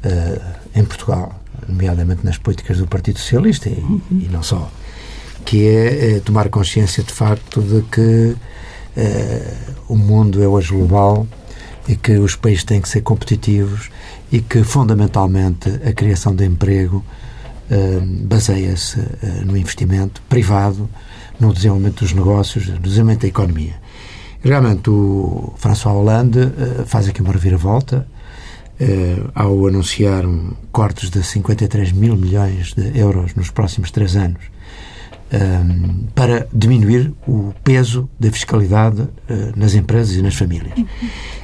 uh, 0.03 0.41
em 0.75 0.83
Portugal, 0.83 1.39
nomeadamente 1.69 2.25
nas 2.25 2.39
políticas 2.39 2.79
do 2.79 2.87
Partido 2.87 3.19
Socialista 3.19 3.69
e, 3.69 3.75
uhum. 3.75 4.01
e 4.13 4.29
não 4.33 4.43
só, 4.43 4.73
que 5.45 5.67
é, 5.67 6.17
é, 6.17 6.21
tomar 6.21 6.49
consciência 6.49 7.03
de 7.03 7.13
facto 7.13 7.61
de 7.61 7.83
que 7.83 8.35
uh, 8.97 9.75
o 9.87 9.97
mundo 9.97 10.43
é 10.43 10.49
hoje 10.49 10.73
global 10.73 11.27
e 11.87 11.97
que 11.97 12.13
os 12.13 12.35
países 12.35 12.65
têm 12.65 12.81
que 12.81 12.89
ser 12.89 13.03
competitivos 13.03 13.91
e 14.33 14.41
que, 14.41 14.65
fundamentalmente, 14.65 15.69
a 15.87 15.93
criação 15.93 16.35
de 16.35 16.47
emprego 16.47 17.05
baseia-se 18.27 18.99
no 19.45 19.57
investimento 19.57 20.21
privado 20.29 20.89
no 21.39 21.53
desenvolvimento 21.53 22.01
dos 22.01 22.13
negócios, 22.13 22.69
no 22.69 22.79
desenvolvimento 22.79 23.23
da 23.23 23.29
economia. 23.29 23.75
Realmente, 24.43 24.91
o 24.91 25.55
François 25.57 25.95
Hollande 25.95 26.41
uh, 26.41 26.87
faz 26.87 27.09
aqui 27.09 27.23
uma 27.23 27.33
reviravolta 27.33 28.07
uh, 28.79 29.31
ao 29.35 29.67
anunciar 29.67 30.25
cortes 30.71 31.11
de 31.11 31.23
53 31.23 31.93
mil 31.93 32.17
milhões 32.17 32.75
de 32.75 32.99
euros 32.99 33.35
nos 33.35 33.51
próximos 33.51 33.91
três 33.91 34.17
anos 34.17 34.53
para 36.15 36.47
diminuir 36.53 37.13
o 37.27 37.53
peso 37.65 38.09
da 38.21 38.31
fiscalidade 38.31 39.09
nas 39.57 39.75
empresas 39.75 40.15
e 40.15 40.23
nas 40.23 40.37
famílias. 40.37 40.75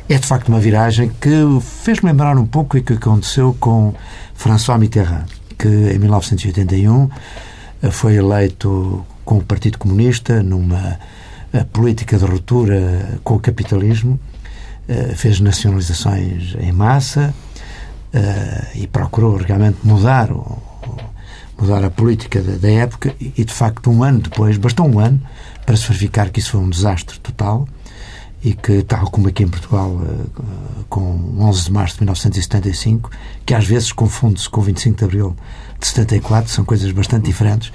É 0.09 0.17
de 0.17 0.27
facto 0.27 0.49
uma 0.49 0.61
viragem 0.61 1.11
que 1.21 1.31
fez-me 1.61 2.11
lembrar 2.11 2.39
um 2.39 2.47
pouco 2.47 2.79
o 2.79 2.83
que 2.83 2.93
aconteceu 2.93 3.57
com 3.59 3.93
François 4.33 4.79
Mitterrand, 4.79 5.27
que 5.61 5.69
em 5.69 5.99
1981 5.99 7.11
foi 7.91 8.15
eleito 8.15 9.05
com 9.25 9.37
o 9.37 9.43
Partido 9.43 9.79
Comunista, 9.79 10.43
numa 10.43 10.99
eh, 11.53 11.65
política 11.65 12.17
de 12.17 12.25
ruptura 12.25 13.21
com 13.23 13.35
o 13.35 13.41
capitalismo, 13.41 14.19
eh, 14.89 15.13
fez 15.15 15.39
nacionalizações 15.39 16.57
em 16.59 16.73
massa 16.73 17.35
eh, 18.13 18.67
e 18.75 18.87
procurou 18.87 19.37
realmente 19.37 19.79
mudar 19.85 20.31
mudar 21.59 21.85
a 21.85 21.91
política 21.91 22.41
da, 22.41 22.71
época 22.71 23.15
e, 23.21 23.45
de 23.45 23.53
facto, 23.53 23.91
um 23.91 24.03
ano 24.03 24.21
depois, 24.21 24.57
bastou 24.57 24.89
um 24.89 24.99
ano 24.99 25.21
para 25.67 25.77
se 25.77 25.87
verificar 25.87 26.31
que 26.31 26.41
isso 26.41 26.53
foi 26.53 26.61
um 26.61 26.71
desastre 26.71 27.21
total 27.21 27.69
e 28.43 28.55
que, 28.55 28.83
tal 28.83 29.11
como 29.11 29.29
aqui 29.29 29.43
em 29.43 29.49
Portugal, 29.49 30.01
com 30.89 31.35
11 31.39 31.65
de 31.65 31.73
março 31.73 31.95
de 31.97 32.01
1975, 32.03 33.11
que 33.45 33.55
às 33.55 33.67
vezes 33.67 33.93
confunde-se 33.93 34.49
com 34.49 34.61
o 34.61 34.65
25 34.65 34.99
de 34.99 35.05
abril 35.05 35.37
de 35.79 35.87
74, 35.87 36.51
são 36.51 36.65
coisas 36.65 36.91
bastante 36.93 37.27
diferentes, 37.27 37.71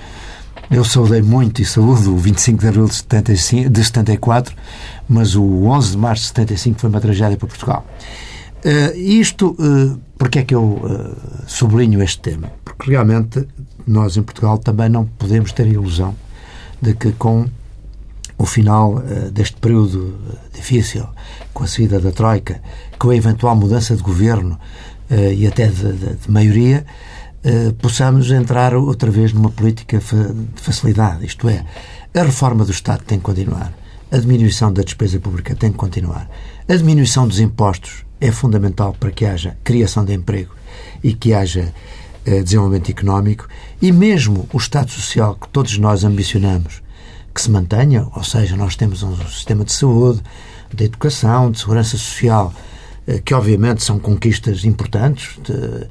eu 0.70 0.84
saudei 0.84 1.22
muito 1.22 1.62
e 1.62 1.66
saúdo 1.66 2.14
o 2.14 2.18
25 2.18 2.60
de 2.60 2.68
abril 2.68 2.86
de, 2.88 2.96
75, 2.96 3.70
de 3.70 3.84
74, 3.84 4.56
mas 5.08 5.36
o 5.36 5.66
11 5.66 5.92
de 5.92 5.98
março 5.98 6.24
de 6.24 6.28
75 6.30 6.80
foi 6.80 6.90
uma 6.90 7.02
tragédia 7.02 7.38
para 7.38 7.48
Portugal. 7.48 7.86
Uh, 8.66 8.98
isto, 8.98 9.56
uh, 9.60 10.00
porque 10.18 10.40
é 10.40 10.44
que 10.44 10.56
eu 10.56 10.64
uh, 10.64 11.16
sublinho 11.46 12.02
este 12.02 12.20
tema? 12.20 12.52
Porque 12.64 12.90
realmente 12.90 13.48
nós 13.86 14.18
em 14.18 14.24
Portugal 14.24 14.58
também 14.58 14.90
não 14.90 15.06
podemos 15.06 15.52
ter 15.52 15.64
a 15.64 15.70
ilusão 15.70 16.16
de 16.82 16.96
que 16.96 17.12
com 17.12 17.46
o 18.38 18.46
final 18.46 18.96
uh, 18.96 19.32
deste 19.32 19.58
período 19.58 20.15
difícil, 20.54 21.06
com 21.54 21.63
a 21.63 21.68
saída 21.68 22.00
da 22.00 22.12
Troika, 22.12 22.62
com 23.00 23.10
a 23.10 23.15
eventual 23.15 23.56
mudança 23.56 23.96
de 23.96 24.01
governo 24.01 24.60
uh, 25.10 25.34
e 25.34 25.48
até 25.48 25.68
de, 25.68 25.94
de, 25.94 26.15
de 26.15 26.32
maioria, 26.32 26.86
possamos 27.80 28.32
entrar 28.32 28.74
outra 28.74 29.12
vez 29.12 29.32
numa 29.32 29.51
política 29.51 30.00
de 30.00 30.62
facilidade. 30.62 31.24
Isto 31.24 31.48
é, 31.48 31.63
a 32.15 32.24
reforma 32.24 32.65
do 32.65 32.72
Estado 32.72 33.04
tem 33.04 33.20
que 33.20 33.24
continuar, 33.24 33.72
a 34.12 34.18
diminuição 34.18 34.74
da 34.74 34.82
despesa 34.82 35.20
pública 35.20 35.54
tem 35.54 35.72
que 35.72 35.77
continuar, 35.77 36.27
a 36.68 36.75
diminuição 36.75 37.27
dos 37.27 37.39
impostos 37.39 38.04
é 38.20 38.32
fundamental 38.32 38.96
para 39.00 39.12
que 39.12 39.27
haja 39.27 39.56
criação 39.63 40.04
de 40.04 40.13
emprego 40.13 40.56
e 41.04 41.13
que 41.13 41.36
haja 41.36 41.72
desenvolvimento 42.25 42.89
económico. 42.89 43.48
E 43.80 43.92
mesmo 43.92 44.50
o 44.51 44.58
Estado 44.58 44.89
Social 44.89 45.36
que 45.36 45.48
todos 45.50 45.77
nós 45.77 46.04
ambicionamos 46.04 46.82
que 47.36 47.42
se 47.42 47.51
mantenha, 47.51 48.08
ou 48.15 48.24
seja, 48.24 48.56
nós 48.56 48.77
temos 48.77 49.04
um 49.04 49.13
sistema 49.27 49.65
de 49.65 49.74
saúde, 49.74 50.24
de 50.74 50.86
educação, 50.86 51.51
de 51.51 51.60
segurança 51.60 51.98
social, 51.98 52.54
eh, 53.06 53.22
que 53.24 53.34
obviamente 53.34 53.84
são 53.84 54.00
conquistas 54.00 54.63
importantes 54.63 55.38
de, 55.44 55.88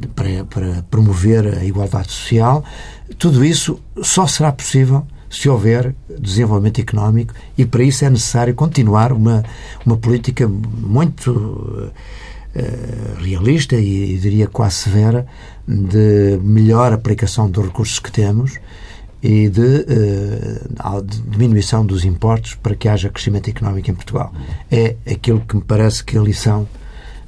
de, 0.00 0.08
para, 0.08 0.44
para 0.44 0.82
promover 0.90 1.58
a 1.58 1.64
igualdade 1.64 2.12
social. 2.12 2.62
Tudo 3.18 3.42
isso 3.42 3.80
só 4.02 4.26
será 4.26 4.52
possível 4.52 5.06
se 5.30 5.48
houver 5.48 5.94
desenvolvimento 6.18 6.80
económico 6.80 7.34
e 7.56 7.64
para 7.64 7.82
isso 7.82 8.04
é 8.04 8.10
necessário 8.10 8.54
continuar 8.54 9.12
uma, 9.12 9.42
uma 9.84 9.96
política 9.96 10.46
muito 10.48 11.30
uh, 11.30 11.92
realista 13.22 13.76
e 13.76 14.16
diria 14.18 14.46
quase 14.46 14.76
severa 14.76 15.26
de 15.66 16.38
melhor 16.42 16.92
aplicação 16.92 17.50
dos 17.50 17.66
recursos 17.66 17.98
que 17.98 18.10
temos 18.10 18.58
e 19.22 19.48
de, 19.48 19.60
uh, 19.60 21.02
de, 21.02 21.20
diminuição 21.22 21.84
dos 21.84 22.04
impostos 22.04 22.54
para 22.54 22.74
que 22.74 22.88
haja 22.88 23.08
crescimento 23.08 23.50
económico 23.50 23.90
em 23.90 23.94
Portugal. 23.94 24.32
É 24.70 24.96
aquilo 25.10 25.40
que 25.40 25.56
me 25.56 25.62
parece 25.62 26.04
que 26.04 26.16
a 26.16 26.20
lição 26.20 26.68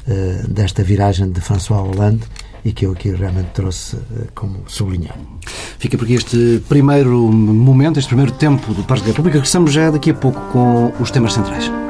uh, 0.06 0.48
desta 0.48 0.82
viragem 0.82 1.30
de 1.30 1.40
François 1.40 1.80
Hollande 1.80 2.22
e 2.64 2.72
que 2.72 2.86
eu 2.86 2.92
aqui 2.92 3.10
realmente 3.10 3.50
trouxe 3.52 3.96
uh, 3.96 4.00
como 4.34 4.62
sublinhar. 4.66 5.16
Fica 5.78 5.96
por 5.96 6.04
aqui 6.04 6.14
este 6.14 6.62
primeiro 6.68 7.18
momento, 7.20 7.98
este 7.98 8.08
primeiro 8.08 8.32
tempo 8.32 8.72
do 8.72 8.84
Pares 8.84 9.02
da 9.02 9.08
República. 9.08 9.38
Regressamos 9.38 9.72
já 9.72 9.90
daqui 9.90 10.10
a 10.10 10.14
pouco 10.14 10.40
com 10.52 10.92
os 11.00 11.10
temas 11.10 11.32
centrais. 11.32 11.89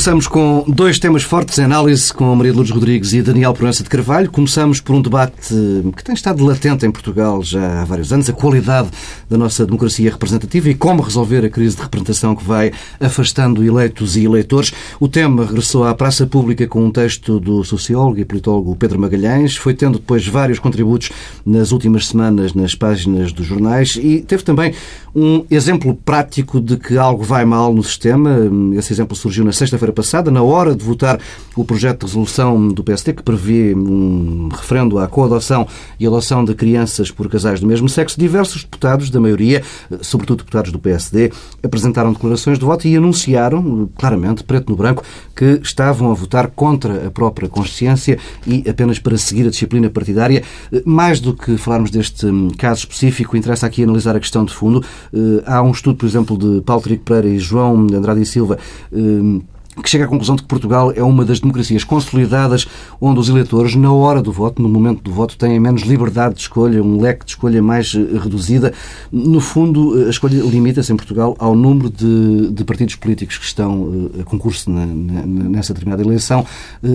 Regressamos 0.00 0.26
com 0.26 0.64
dois 0.66 0.98
temas 0.98 1.22
fortes 1.22 1.58
em 1.58 1.64
análise 1.64 2.10
com 2.10 2.34
Maria 2.34 2.52
de 2.52 2.56
Lourdes 2.56 2.74
Rodrigues 2.74 3.12
e 3.12 3.20
Daniel 3.20 3.52
Proença 3.52 3.82
de 3.82 3.90
Carvalho. 3.90 4.30
Começamos 4.30 4.80
por 4.80 4.96
um 4.96 5.02
debate 5.02 5.54
que 5.94 6.02
tem 6.02 6.14
estado 6.14 6.42
latente 6.42 6.86
em 6.86 6.90
Portugal 6.90 7.42
já 7.42 7.82
há 7.82 7.84
vários 7.84 8.10
anos, 8.10 8.30
a 8.30 8.32
qualidade 8.32 8.88
da 9.28 9.36
nossa 9.36 9.66
democracia 9.66 10.10
representativa 10.10 10.70
e 10.70 10.74
como 10.74 11.02
resolver 11.02 11.44
a 11.44 11.50
crise 11.50 11.76
de 11.76 11.82
representação 11.82 12.34
que 12.34 12.42
vai 12.42 12.72
afastando 12.98 13.62
eleitos 13.62 14.16
e 14.16 14.24
eleitores. 14.24 14.72
O 14.98 15.06
tema 15.06 15.44
regressou 15.44 15.84
à 15.84 15.94
praça 15.94 16.26
pública 16.26 16.66
com 16.66 16.82
um 16.82 16.90
texto 16.90 17.38
do 17.38 17.62
sociólogo 17.62 18.18
e 18.18 18.24
politólogo 18.24 18.74
Pedro 18.76 18.98
Magalhães, 18.98 19.54
foi 19.54 19.74
tendo 19.74 19.98
depois 19.98 20.26
vários 20.26 20.58
contributos 20.58 21.10
nas 21.44 21.72
últimas 21.72 22.06
semanas 22.06 22.54
nas 22.54 22.74
páginas 22.74 23.34
dos 23.34 23.44
jornais 23.44 23.98
e 24.00 24.20
teve 24.22 24.44
também 24.44 24.72
um 25.14 25.44
exemplo 25.50 25.94
prático 25.94 26.58
de 26.58 26.78
que 26.78 26.96
algo 26.96 27.22
vai 27.22 27.44
mal 27.44 27.74
no 27.74 27.82
sistema. 27.82 28.38
Esse 28.78 28.94
exemplo 28.94 29.14
surgiu 29.14 29.44
na 29.44 29.52
sexta-feira 29.52 29.89
passada, 29.92 30.30
na 30.30 30.42
hora 30.42 30.74
de 30.74 30.84
votar 30.84 31.18
o 31.56 31.64
projeto 31.64 32.00
de 32.00 32.06
resolução 32.06 32.68
do 32.68 32.82
PSD 32.82 33.12
que 33.12 33.22
prevê 33.22 33.74
um 33.74 34.48
referendo 34.48 34.98
à 34.98 35.06
coadoção 35.06 35.66
e 35.98 36.06
adoção 36.06 36.44
de 36.44 36.54
crianças 36.54 37.10
por 37.10 37.28
casais 37.28 37.60
do 37.60 37.66
mesmo 37.66 37.88
sexo. 37.88 38.18
Diversos 38.18 38.62
deputados, 38.62 39.10
da 39.10 39.20
maioria, 39.20 39.62
sobretudo 40.00 40.38
deputados 40.38 40.72
do 40.72 40.78
PSD, 40.78 41.32
apresentaram 41.62 42.12
declarações 42.12 42.58
de 42.58 42.64
voto 42.64 42.86
e 42.86 42.96
anunciaram, 42.96 43.88
claramente, 43.96 44.44
preto 44.44 44.70
no 44.70 44.76
branco, 44.76 45.02
que 45.34 45.60
estavam 45.62 46.10
a 46.10 46.14
votar 46.14 46.48
contra 46.48 47.06
a 47.06 47.10
própria 47.10 47.48
consciência 47.48 48.18
e 48.46 48.68
apenas 48.68 48.98
para 48.98 49.16
seguir 49.18 49.46
a 49.46 49.50
disciplina 49.50 49.90
partidária. 49.90 50.42
Mais 50.84 51.20
do 51.20 51.34
que 51.34 51.56
falarmos 51.56 51.90
deste 51.90 52.26
caso 52.56 52.80
específico, 52.80 53.36
interessa 53.36 53.66
aqui 53.66 53.82
analisar 53.82 54.16
a 54.16 54.20
questão 54.20 54.44
de 54.44 54.52
fundo. 54.52 54.84
Eh, 55.12 55.42
há 55.46 55.62
um 55.62 55.70
estudo, 55.70 55.96
por 55.96 56.06
exemplo, 56.06 56.36
de 56.36 56.60
Paulo 56.62 56.82
Trigo 56.82 57.02
Pereira 57.02 57.28
e 57.28 57.38
João 57.38 57.86
Andrade 57.92 58.22
e 58.22 58.26
Silva 58.26 58.58
eh, 58.92 59.40
que 59.82 59.90
chega 59.90 60.04
à 60.04 60.08
conclusão 60.08 60.36
de 60.36 60.42
que 60.42 60.48
Portugal 60.48 60.92
é 60.94 61.02
uma 61.02 61.24
das 61.24 61.40
democracias 61.40 61.84
consolidadas 61.84 62.66
onde 63.00 63.20
os 63.20 63.28
eleitores, 63.28 63.74
na 63.74 63.92
hora 63.92 64.22
do 64.22 64.32
voto, 64.32 64.62
no 64.62 64.68
momento 64.68 65.02
do 65.02 65.12
voto, 65.12 65.36
têm 65.36 65.58
menos 65.58 65.82
liberdade 65.82 66.34
de 66.34 66.40
escolha, 66.40 66.82
um 66.82 67.00
leque 67.00 67.24
de 67.24 67.32
escolha 67.32 67.62
mais 67.62 67.94
eh, 67.94 68.18
reduzida. 68.18 68.72
No 69.10 69.40
fundo, 69.40 70.06
a 70.06 70.10
escolha 70.10 70.42
limita-se 70.42 70.92
em 70.92 70.96
Portugal 70.96 71.36
ao 71.38 71.54
número 71.54 71.90
de, 71.90 72.50
de, 72.50 72.64
partidos 72.64 72.96
políticos 72.96 73.38
que 73.38 73.44
estão 73.44 74.10
a 74.20 74.24
concurso 74.24 74.70
na, 74.70 74.86
na, 74.86 75.26
nessa 75.26 75.72
determinada 75.72 76.02
eleição. 76.02 76.44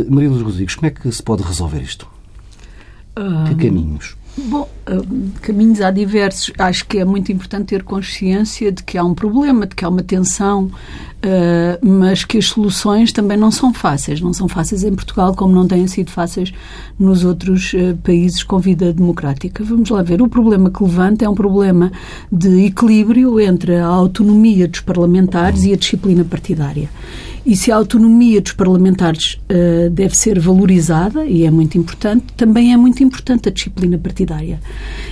Maria 0.10 0.30
dos 0.30 0.42
Rodrigues, 0.42 0.75
como 0.75 0.88
é 0.88 0.89
que 0.89 1.12
se 1.12 1.24
pode 1.24 1.44
resolver 1.44 1.82
isto? 1.82 2.08
Um... 3.18 3.46
Que 3.46 3.56
caminhos? 3.56 4.15
Bom, 4.38 4.70
caminhos 5.42 5.80
há 5.80 5.92
diversos. 5.92 6.51
Acho 6.58 6.86
que 6.86 6.98
é 7.00 7.06
muito 7.06 7.32
importante 7.32 7.68
ter 7.68 7.84
consciência 7.84 8.70
de 8.70 8.84
que 8.84 8.98
há 8.98 9.04
um 9.04 9.13
problema, 9.13 9.65
de 9.65 9.74
que 9.74 9.86
há 9.86 9.89
uma 9.89 10.04
tensão, 10.04 10.70
mas 11.81 12.24
que 12.24 12.38
as 12.38 12.45
soluções 12.45 13.12
também 13.12 13.38
não 13.38 13.51
são 13.51 13.74
fáceis. 13.74 14.22
Não 14.22 14.34
são 14.34 14.48
fáceis 14.48 14.84
em 14.84 14.93
Portugal, 14.93 15.36
como 15.36 15.53
não 15.53 15.67
têm 15.67 15.88
sido 15.88 16.12
fáceis 16.12 16.53
nos 17.00 17.24
outros 17.24 17.74
países 18.03 18.43
com 18.43 18.60
vida 18.60 18.93
democrática. 18.93 19.63
Vamos 19.63 19.89
lá 19.89 20.01
ver. 20.01 20.22
O 20.22 20.27
problema 20.27 20.69
que 20.69 20.84
levanta 20.84 21.25
é 21.25 21.29
um 21.29 21.36
problema 21.36 21.91
de 22.31 22.65
equilíbrio 22.65 23.39
entre 23.39 23.75
a 23.77 23.86
autonomia 23.86 24.67
dos 24.67 24.81
parlamentares 24.81 25.63
e 25.63 25.74
a 25.74 25.75
disciplina 25.75 26.24
partidária. 26.24 26.89
E 27.45 27.55
se 27.55 27.72
a 27.72 27.75
autonomia 27.75 28.41
dos 28.41 28.53
parlamentares 28.53 29.38
uh, 29.51 29.89
deve 29.91 30.17
ser 30.17 30.39
valorizada, 30.39 31.25
e 31.25 31.45
é 31.45 31.51
muito 31.51 31.77
importante, 31.77 32.25
também 32.36 32.74
é 32.74 32.77
muito 32.77 33.03
importante 33.03 33.48
a 33.48 33.51
disciplina 33.51 34.00
partidária. 34.00 34.60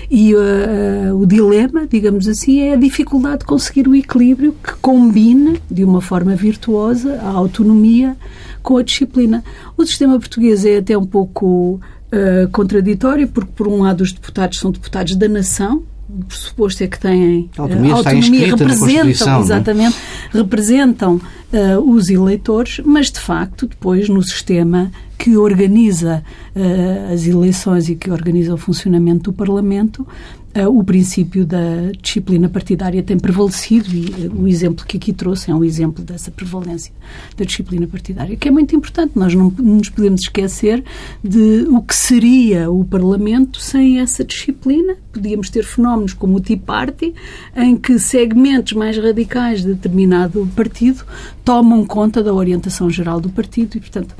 E 0.09 0.33
uh, 0.33 1.15
o 1.15 1.27
dilema, 1.27 1.85
digamos 1.85 2.27
assim, 2.27 2.61
é 2.61 2.73
a 2.73 2.75
dificuldade 2.75 3.39
de 3.39 3.45
conseguir 3.45 3.87
o 3.87 3.93
equilíbrio 3.93 4.55
que 4.63 4.73
combine, 4.81 5.61
de 5.69 5.83
uma 5.83 6.01
forma 6.03 6.35
virtuosa, 6.35 7.19
a 7.21 7.29
autonomia 7.29 8.15
com 8.61 8.77
a 8.77 8.83
disciplina. 8.83 9.43
O 9.75 9.83
sistema 9.85 10.19
português 10.19 10.63
é 10.65 10.77
até 10.77 10.95
um 10.97 11.05
pouco 11.05 11.79
uh, 12.13 12.49
contraditório, 12.51 13.27
porque, 13.27 13.51
por 13.55 13.67
um 13.67 13.81
lado, 13.81 14.01
os 14.01 14.13
deputados 14.13 14.59
são 14.59 14.71
deputados 14.71 15.15
da 15.15 15.27
nação, 15.27 15.83
o 16.07 16.25
pressuposto 16.25 16.83
é 16.83 16.87
que 16.87 16.99
têm 16.99 17.49
a 17.57 17.61
autonomia, 17.61 17.95
autonomia 17.95 18.47
representam, 18.47 19.37
é? 19.37 19.41
exatamente, 19.41 19.97
é? 19.97 20.37
representam 20.37 21.15
uh, 21.15 21.91
os 21.91 22.09
eleitores, 22.09 22.81
mas 22.85 23.09
de 23.09 23.19
facto 23.19 23.65
depois 23.65 24.07
no 24.09 24.21
sistema 24.21 24.91
que 25.23 25.37
organiza 25.37 26.21
uh, 26.53 27.13
as 27.13 27.25
eleições 27.25 27.87
e 27.87 27.95
que 27.95 28.11
organiza 28.11 28.53
o 28.53 28.57
funcionamento 28.57 29.31
do 29.31 29.33
Parlamento, 29.33 30.05
uh, 30.53 30.67
o 30.67 30.83
princípio 30.83 31.45
da 31.45 31.93
disciplina 32.01 32.49
partidária 32.49 33.01
tem 33.01 33.17
prevalecido 33.17 33.87
e 33.95 34.27
uh, 34.27 34.41
o 34.41 34.49
exemplo 34.49 34.85
que 34.85 34.97
aqui 34.97 35.13
trouxe 35.13 35.49
é 35.49 35.55
um 35.55 35.63
exemplo 35.63 36.03
dessa 36.03 36.29
prevalência 36.29 36.93
da 37.37 37.45
disciplina 37.45 37.87
partidária, 37.87 38.35
que 38.35 38.49
é 38.49 38.51
muito 38.51 38.75
importante. 38.75 39.13
Nós 39.15 39.33
não 39.33 39.49
nos 39.49 39.87
podemos 39.87 40.23
esquecer 40.23 40.83
de 41.23 41.67
o 41.69 41.81
que 41.81 41.95
seria 41.95 42.69
o 42.69 42.83
Parlamento 42.83 43.61
sem 43.61 44.01
essa 44.01 44.25
disciplina. 44.25 44.97
Podíamos 45.13 45.49
ter 45.49 45.63
fenómenos 45.63 46.11
como 46.11 46.35
o 46.35 46.41
Tea 46.41 46.57
Party, 46.57 47.13
em 47.55 47.77
que 47.77 47.97
segmentos 47.97 48.73
mais 48.73 48.97
radicais 48.97 49.61
de 49.61 49.69
determinado 49.69 50.45
partido 50.53 51.05
tomam 51.45 51.85
conta 51.85 52.21
da 52.21 52.33
orientação 52.33 52.89
geral 52.89 53.21
do 53.21 53.29
partido 53.29 53.77
e, 53.77 53.79
portanto, 53.79 54.13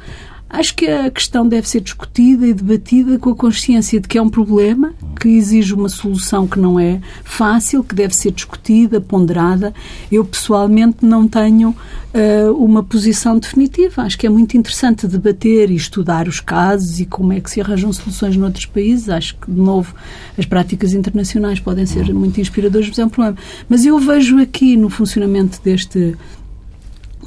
Acho 0.54 0.76
que 0.76 0.86
a 0.86 1.10
questão 1.10 1.48
deve 1.48 1.68
ser 1.68 1.82
discutida 1.82 2.46
e 2.46 2.54
debatida 2.54 3.18
com 3.18 3.32
a 3.32 3.36
consciência 3.36 4.00
de 4.00 4.08
que 4.08 4.20
é 4.20 4.22
um 4.22 4.30
problema, 4.30 4.94
que 5.20 5.28
exige 5.28 5.74
uma 5.74 5.90
solução 5.90 6.48
que 6.48 6.60
não 6.60 6.80
é 6.80 7.02
fácil, 7.24 7.84
que 7.84 7.96
deve 7.96 8.16
ser 8.16 8.30
discutida, 8.30 9.02
ponderada. 9.02 9.74
Eu, 10.12 10.24
pessoalmente, 10.24 10.98
não 11.04 11.28
tenho 11.28 11.70
uh, 11.70 12.54
uma 12.54 12.84
posição 12.84 13.40
definitiva. 13.40 14.04
Acho 14.04 14.16
que 14.16 14.28
é 14.28 14.30
muito 14.30 14.56
interessante 14.56 15.08
debater 15.08 15.72
e 15.72 15.76
estudar 15.76 16.28
os 16.28 16.40
casos 16.40 17.00
e 17.00 17.08
como 17.08 17.34
é 17.34 17.40
que 17.40 17.50
se 17.50 17.60
arranjam 17.60 17.92
soluções 17.92 18.38
noutros 18.38 18.68
países. 18.68 19.10
Acho 19.10 19.36
que, 19.38 19.50
de 19.50 19.60
novo, 19.60 19.96
as 20.38 20.46
práticas 20.46 20.94
internacionais 20.94 21.60
podem 21.60 21.88
ser 21.88 22.14
muito 22.14 22.40
inspiradoras, 22.40 22.90
mas 22.90 23.00
é 23.00 23.06
um 23.06 23.10
problema. 23.10 23.38
Mas 23.68 23.88
eu 23.88 23.98
vejo 23.98 24.40
aqui, 24.40 24.78
no 24.78 24.92
funcionamento 24.92 25.60
deste 25.64 26.16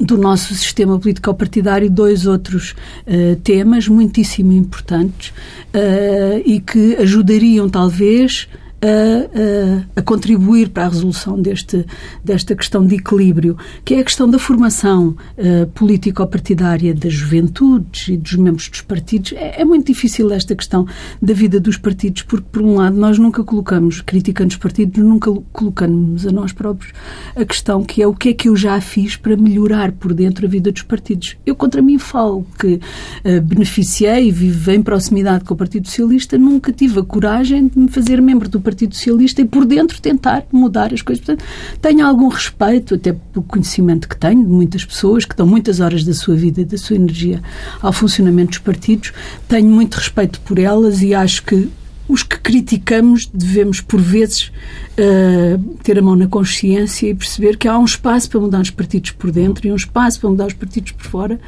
do 0.00 0.16
nosso 0.16 0.54
sistema 0.54 0.98
político-partidário 0.98 1.90
dois 1.90 2.26
outros 2.26 2.74
uh, 3.06 3.36
temas 3.36 3.88
muitíssimo 3.88 4.52
importantes 4.52 5.30
uh, 5.30 6.42
e 6.44 6.60
que 6.60 6.96
ajudariam, 6.96 7.68
talvez, 7.68 8.48
a, 8.86 9.96
a, 9.96 10.00
a, 10.00 10.02
contribuir 10.02 10.68
para 10.68 10.86
a 10.86 10.88
resolução 10.88 11.40
deste, 11.40 11.84
desta 12.22 12.54
questão 12.54 12.86
de 12.86 12.94
equilíbrio, 12.94 13.56
que 13.84 13.94
é 13.94 14.00
a 14.00 14.04
questão 14.04 14.30
da 14.30 14.38
formação 14.38 15.16
uh, 15.36 15.66
político-partidária 15.74 16.94
das 16.94 17.12
juventudes 17.12 18.08
e 18.08 18.16
dos 18.16 18.34
membros 18.34 18.68
dos 18.68 18.80
partidos. 18.80 19.32
É, 19.32 19.60
é, 19.60 19.64
muito 19.64 19.86
difícil 19.86 20.30
esta 20.30 20.54
questão 20.54 20.86
da 21.20 21.34
vida 21.34 21.58
dos 21.58 21.76
partidos, 21.76 22.22
porque, 22.22 22.46
por 22.52 22.62
um 22.62 22.76
lado, 22.76 22.96
nós 22.96 23.18
nunca 23.18 23.42
colocamos, 23.42 24.00
criticando 24.00 24.50
os 24.50 24.56
partidos, 24.56 25.02
nunca 25.02 25.32
colocamos 25.52 26.26
a 26.26 26.30
nós 26.30 26.52
próprios 26.52 26.92
a 27.34 27.44
questão 27.44 27.84
que 27.84 28.00
é 28.00 28.06
o 28.06 28.14
que 28.14 28.28
é 28.28 28.32
que 28.32 28.48
eu 28.48 28.56
já 28.56 28.80
fiz 28.80 29.16
para 29.16 29.36
melhorar 29.36 29.92
por 29.92 30.14
dentro 30.14 30.46
a 30.46 30.48
vida 30.48 30.70
dos 30.70 30.82
partidos. 30.82 31.36
Eu, 31.44 31.56
contra 31.56 31.82
mim, 31.82 31.98
falo 31.98 32.46
que 32.58 32.74
uh, 32.74 33.40
beneficiei 33.42 34.28
e 34.28 34.30
vivo 34.30 34.70
em 34.70 34.82
proximidade 34.82 35.44
com 35.44 35.54
o 35.54 35.56
Partido 35.56 35.88
Socialista, 35.88 36.38
nunca 36.38 36.72
tive 36.72 37.00
a 37.00 37.02
coragem 37.02 37.66
de 37.66 37.78
me 37.78 37.88
fazer 37.88 38.22
membro 38.22 38.48
do 38.48 38.60
Partido 38.60 38.75
Socialista 38.84 39.40
e 39.40 39.44
por 39.44 39.64
dentro 39.64 40.00
tentar 40.00 40.44
mudar 40.52 40.92
as 40.92 41.02
coisas. 41.02 41.24
Portanto, 41.24 41.44
tenho 41.80 42.06
algum 42.06 42.28
respeito, 42.28 42.94
até 42.94 43.12
pelo 43.12 43.44
conhecimento 43.44 44.08
que 44.08 44.16
tenho 44.16 44.44
de 44.44 44.50
muitas 44.50 44.84
pessoas 44.84 45.24
que 45.24 45.36
dão 45.36 45.46
muitas 45.46 45.80
horas 45.80 46.04
da 46.04 46.12
sua 46.12 46.34
vida 46.34 46.60
e 46.60 46.64
da 46.64 46.76
sua 46.76 46.96
energia 46.96 47.42
ao 47.80 47.92
funcionamento 47.92 48.50
dos 48.50 48.58
partidos. 48.58 49.12
Tenho 49.48 49.68
muito 49.68 49.94
respeito 49.94 50.40
por 50.40 50.58
elas 50.58 51.02
e 51.02 51.14
acho 51.14 51.42
que 51.44 51.70
os 52.08 52.22
que 52.22 52.38
criticamos 52.38 53.28
devemos, 53.32 53.80
por 53.80 54.00
vezes, 54.00 54.52
uh, 54.98 55.76
ter 55.82 55.98
a 55.98 56.02
mão 56.02 56.16
na 56.16 56.26
consciência 56.26 57.08
e 57.08 57.14
perceber 57.14 57.56
que 57.56 57.68
há 57.68 57.78
um 57.78 57.84
espaço 57.84 58.28
para 58.30 58.40
mudar 58.40 58.60
os 58.60 58.70
partidos 58.70 59.10
por 59.12 59.30
dentro 59.30 59.66
e 59.66 59.72
um 59.72 59.76
espaço 59.76 60.20
para 60.20 60.30
mudar 60.30 60.46
os 60.46 60.54
partidos 60.54 60.92
por 60.92 61.06
fora 61.06 61.40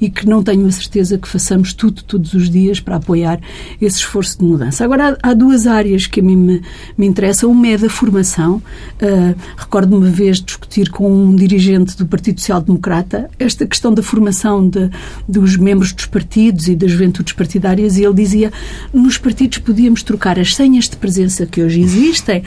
e 0.00 0.10
que 0.10 0.26
não 0.26 0.42
tenho 0.42 0.66
a 0.66 0.70
certeza 0.70 1.18
que 1.18 1.28
façamos 1.28 1.72
tudo 1.72 2.02
todos 2.02 2.34
os 2.34 2.50
dias 2.50 2.80
para 2.80 2.96
apoiar 2.96 3.40
esse 3.80 3.98
esforço 3.98 4.38
de 4.38 4.44
mudança. 4.44 4.84
Agora, 4.84 5.18
há, 5.22 5.30
há 5.30 5.34
duas 5.34 5.66
áreas 5.66 6.06
que 6.06 6.20
a 6.20 6.22
mim 6.22 6.36
me, 6.36 6.62
me 6.96 7.06
interessam. 7.06 7.50
Uma 7.50 7.68
é 7.68 7.78
da 7.78 7.88
formação. 7.88 8.62
Uh, 9.00 9.34
Recordo-me 9.56 9.96
uma 9.96 10.10
vez 10.10 10.40
discutir 10.40 10.90
com 10.90 11.10
um 11.10 11.34
dirigente 11.34 11.96
do 11.96 12.06
Partido 12.06 12.40
Social 12.40 12.60
Democrata 12.60 13.30
esta 13.38 13.66
questão 13.66 13.92
da 13.92 14.02
formação 14.02 14.68
de, 14.68 14.90
dos 15.28 15.56
membros 15.56 15.92
dos 15.92 16.06
partidos 16.06 16.68
e 16.68 16.74
das 16.74 16.90
juventudes 16.90 17.32
partidárias 17.32 17.96
e 17.96 18.04
ele 18.04 18.14
dizia 18.14 18.52
nos 18.92 19.18
partidos 19.18 19.58
podíamos 19.58 20.02
trocar 20.02 20.38
as 20.38 20.54
senhas 20.54 20.88
de 20.88 20.96
presença 20.96 21.46
que 21.46 21.62
hoje 21.62 21.80
existem 21.80 22.42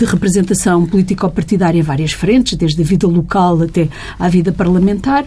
de 0.00 0.06
representação 0.06 0.86
político-partidária 0.86 1.78
em 1.78 1.82
várias 1.82 2.12
frentes, 2.12 2.56
desde 2.56 2.80
a 2.80 2.84
vida 2.84 3.06
local 3.06 3.62
até 3.62 3.86
à 4.18 4.28
vida 4.30 4.50
parlamentar, 4.50 5.26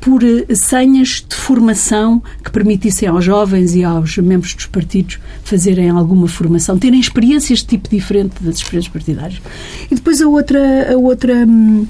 por 0.00 0.24
eh, 0.24 0.44
senhas 0.54 1.24
de 1.28 1.36
formação 1.36 2.20
que 2.42 2.50
permitissem 2.50 3.08
aos 3.08 3.24
jovens 3.24 3.76
e 3.76 3.84
aos 3.84 4.18
membros 4.18 4.54
dos 4.54 4.66
partidos 4.66 5.20
fazerem 5.44 5.88
alguma 5.88 6.26
formação, 6.26 6.76
terem 6.78 6.98
experiências 6.98 7.60
de 7.60 7.66
tipo 7.66 7.88
diferente 7.88 8.42
das 8.42 8.56
experiências 8.56 8.92
partidárias. 8.92 9.40
E 9.88 9.94
depois 9.94 10.20
a 10.20 10.26
outra, 10.26 10.92
a 10.92 10.96
outra 10.96 11.46
hum, 11.46 11.86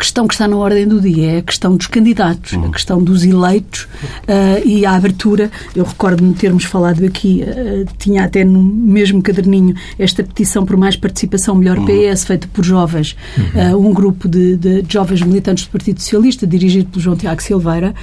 questão 0.00 0.26
que 0.26 0.32
está 0.32 0.48
na 0.48 0.56
ordem 0.56 0.88
do 0.88 0.98
dia 0.98 1.32
é 1.32 1.38
a 1.38 1.42
questão 1.42 1.76
dos 1.76 1.86
candidatos, 1.86 2.54
uhum. 2.54 2.64
a 2.64 2.70
questão 2.70 3.02
dos 3.02 3.22
eleitos 3.22 3.82
uh, 3.82 4.66
e 4.66 4.86
a 4.86 4.94
abertura. 4.94 5.50
Eu 5.76 5.84
recordo-me 5.84 6.32
termos 6.32 6.64
falado 6.64 7.04
aqui, 7.04 7.44
uh, 7.44 7.86
tinha 7.98 8.24
até 8.24 8.42
no 8.42 8.62
mesmo 8.62 9.20
caderninho 9.22 9.74
esta 9.98 10.24
petição 10.24 10.64
por 10.64 10.76
mais 10.78 10.96
participação 10.96 11.54
melhor 11.54 11.78
uhum. 11.78 11.84
PS, 11.86 12.24
feita 12.24 12.48
por 12.50 12.64
jovens, 12.64 13.14
uhum. 13.36 13.74
uh, 13.74 13.88
um 13.88 13.92
grupo 13.92 14.26
de, 14.26 14.56
de, 14.56 14.84
jovens 14.88 15.20
militantes 15.20 15.66
do 15.66 15.70
Partido 15.70 16.00
Socialista, 16.00 16.46
dirigido 16.46 16.88
pelo 16.88 17.02
João 17.02 17.16
Tiago 17.16 17.42
Silveira, 17.42 17.94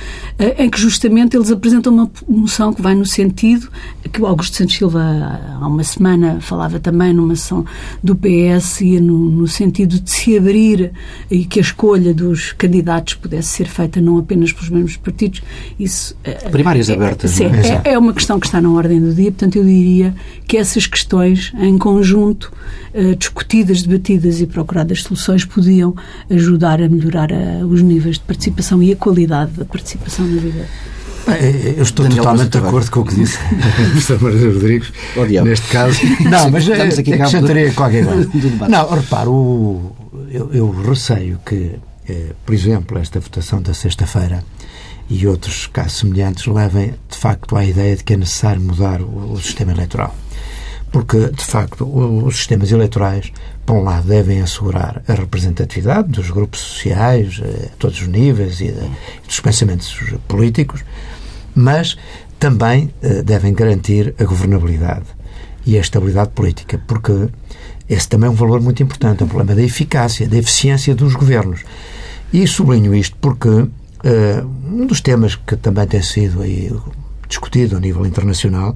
em 0.58 0.70
que 0.70 0.80
justamente 0.80 1.36
eles 1.36 1.50
apresentam 1.52 1.92
uma 1.92 2.10
moção 2.28 2.72
que 2.72 2.82
vai 2.82 2.94
no 2.94 3.06
sentido 3.06 3.70
que 4.08 4.22
o 4.22 4.26
Augusto 4.26 4.56
Santos 4.56 4.76
Silva 4.76 5.02
há 5.60 5.68
uma 5.68 5.84
semana 5.84 6.40
falava 6.40 6.80
também 6.80 7.14
numa 7.14 7.34
ação 7.34 7.66
do 8.04 8.16
PS 8.16 8.82
e 8.82 9.00
no, 9.00 9.18
no 9.18 9.48
sentido 9.48 10.00
de 10.00 10.10
se 10.10 10.38
abrir 10.38 10.92
e 11.30 11.46
que 11.46 11.60
as 11.60 11.72
escolha 11.88 12.14
dos 12.14 12.52
candidatos 12.52 13.14
pudesse 13.14 13.48
ser 13.48 13.68
feita 13.68 14.02
não 14.02 14.18
apenas 14.18 14.52
pelos 14.52 14.70
mesmos 14.70 14.98
partidos, 14.98 15.42
isso... 15.80 16.16
Eh, 16.24 16.50
Primárias 16.50 16.90
é, 16.90 16.94
abertas. 16.94 17.32
Sim, 17.32 17.46
é, 17.46 17.94
é, 17.94 17.98
uma 17.98 18.14
questão 18.14 18.40
que 18.40 18.46
está 18.46 18.60
na 18.60 18.70
ordem 18.70 19.00
do 19.00 19.14
dia, 19.14 19.32
portanto 19.32 19.56
eu 19.56 19.64
diria 19.64 20.14
que 20.46 20.58
essas 20.58 20.86
questões, 20.86 21.54
em 21.58 21.78
conjunto, 21.78 22.52
uh, 22.94 23.16
discutidas, 23.16 23.84
debatidas 23.84 24.42
e 24.42 24.48
procuradas 24.48 25.04
soluções, 25.04 25.46
podiam 25.46 25.96
ajudar 26.30 26.82
a 26.82 26.90
melhorar 26.90 27.32
a, 27.32 27.66
os 27.66 27.82
níveis 27.82 28.16
de 28.16 28.24
participação 28.24 28.84
e 28.84 28.92
a 28.92 28.96
qualidade 28.96 29.52
da 29.52 29.64
participação 29.64 30.26
na 30.28 30.42
vida 30.42 30.68
eu 31.76 31.84
estou 31.84 32.06
Daniel 32.06 32.24
totalmente 32.24 32.52
de 32.52 32.58
acordo 32.58 32.90
com 32.90 33.00
o 33.02 33.06
que 33.06 33.16
disse 33.16 33.38
o 33.52 33.58
professor 33.58 34.22
Maria 34.22 34.54
Rodrigues 34.54 34.94
neste 35.44 35.68
caso. 35.68 36.00
Não, 36.24 36.50
mas 36.50 36.70
aqui 36.98 37.14
acrescentaria 37.14 37.74
qualquer 37.74 38.06
coisa. 38.08 38.30
Não, 38.70 38.90
reparo, 38.90 39.92
eu, 40.38 40.54
eu 40.54 40.70
receio 40.70 41.40
que, 41.44 41.80
eh, 42.08 42.34
por 42.46 42.54
exemplo, 42.54 42.98
esta 43.00 43.20
votação 43.20 43.60
da 43.62 43.74
sexta-feira 43.74 44.44
e 45.10 45.26
outros 45.26 45.66
casos 45.68 46.00
semelhantes 46.00 46.46
levem, 46.46 46.94
de 47.10 47.18
facto, 47.18 47.56
à 47.56 47.66
ideia 47.66 47.96
de 47.96 48.04
que 48.04 48.14
é 48.14 48.18
necessário 48.18 48.62
mudar 48.62 49.02
o, 49.02 49.34
o 49.34 49.42
sistema 49.42 49.72
eleitoral. 49.72 50.16
Porque, 50.92 51.30
de 51.32 51.44
facto, 51.44 51.86
os 51.86 52.38
sistemas 52.38 52.72
eleitorais, 52.72 53.32
por 53.66 53.76
um 53.78 53.84
lado, 53.84 54.08
devem 54.08 54.42
assegurar 54.42 55.02
a 55.08 55.14
representatividade 55.14 56.10
dos 56.10 56.30
grupos 56.30 56.60
sociais, 56.60 57.42
eh, 57.44 57.70
a 57.74 57.76
todos 57.78 58.00
os 58.00 58.08
níveis 58.08 58.62
e, 58.62 58.66
e 58.66 59.28
dos 59.28 59.40
pensamentos 59.40 59.98
políticos, 60.28 60.84
mas 61.56 61.98
também 62.40 62.94
eh, 63.02 63.24
devem 63.24 63.54
garantir 63.54 64.14
a 64.20 64.24
governabilidade 64.24 65.06
e 65.66 65.78
a 65.78 65.82
estabilidade 65.82 66.30
política, 66.30 66.80
porque 66.88 67.30
esse 67.90 68.08
também 68.08 68.28
é 68.28 68.32
um 68.32 68.36
valor 68.36 68.62
muito 68.62 68.84
importante, 68.84 69.22
é 69.22 69.26
o 69.26 69.28
problema 69.28 69.56
da 69.56 69.64
eficácia, 69.64 70.28
da 70.28 70.38
eficiência 70.38 70.94
dos 70.94 71.16
governos. 71.16 71.62
E 72.34 72.46
sublinho 72.46 72.94
isto 72.94 73.16
porque 73.22 73.48
uh, 73.50 73.70
um 74.66 74.86
dos 74.86 75.00
temas 75.00 75.36
que 75.36 75.56
também 75.56 75.88
tem 75.88 76.02
sido 76.02 76.42
aí 76.42 76.72
discutido 77.28 77.78
a 77.78 77.80
nível 77.80 78.06
internacional 78.06 78.76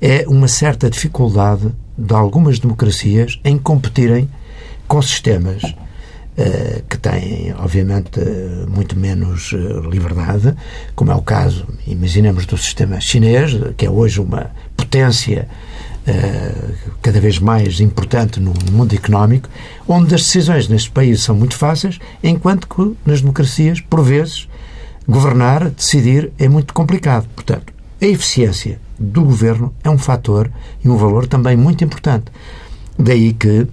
é 0.00 0.24
uma 0.26 0.48
certa 0.48 0.90
dificuldade 0.90 1.70
de 1.96 2.14
algumas 2.14 2.58
democracias 2.58 3.38
em 3.44 3.58
competirem 3.58 4.28
com 4.88 5.00
sistemas 5.00 5.62
uh, 5.62 6.82
que 6.88 6.98
têm, 6.98 7.54
obviamente, 7.56 8.18
muito 8.68 8.98
menos 8.98 9.52
liberdade, 9.88 10.56
como 10.96 11.12
é 11.12 11.14
o 11.14 11.22
caso, 11.22 11.66
imaginemos, 11.86 12.46
do 12.46 12.58
sistema 12.58 13.00
chinês, 13.00 13.52
que 13.76 13.86
é 13.86 13.90
hoje 13.90 14.20
uma 14.20 14.50
potência 14.76 15.46
eh, 15.46 15.69
cada 17.02 17.20
vez 17.20 17.38
mais 17.38 17.80
importante 17.80 18.40
no 18.40 18.52
mundo 18.70 18.94
económico, 18.94 19.48
onde 19.88 20.14
as 20.14 20.22
decisões 20.22 20.68
neste 20.68 20.90
país 20.90 21.22
são 21.22 21.34
muito 21.34 21.56
fáceis, 21.56 21.98
enquanto 22.22 22.68
que 22.68 22.96
nas 23.04 23.20
democracias, 23.20 23.80
por 23.80 24.02
vezes, 24.02 24.48
governar, 25.08 25.70
decidir 25.70 26.32
é 26.38 26.48
muito 26.48 26.72
complicado. 26.72 27.26
Portanto, 27.34 27.72
a 28.00 28.06
eficiência 28.06 28.80
do 28.98 29.24
governo 29.24 29.74
é 29.82 29.90
um 29.90 29.98
fator 29.98 30.50
e 30.84 30.88
um 30.88 30.96
valor 30.96 31.26
também 31.26 31.56
muito 31.56 31.82
importante. 31.84 32.26
Daí 32.98 33.32
que, 33.32 33.66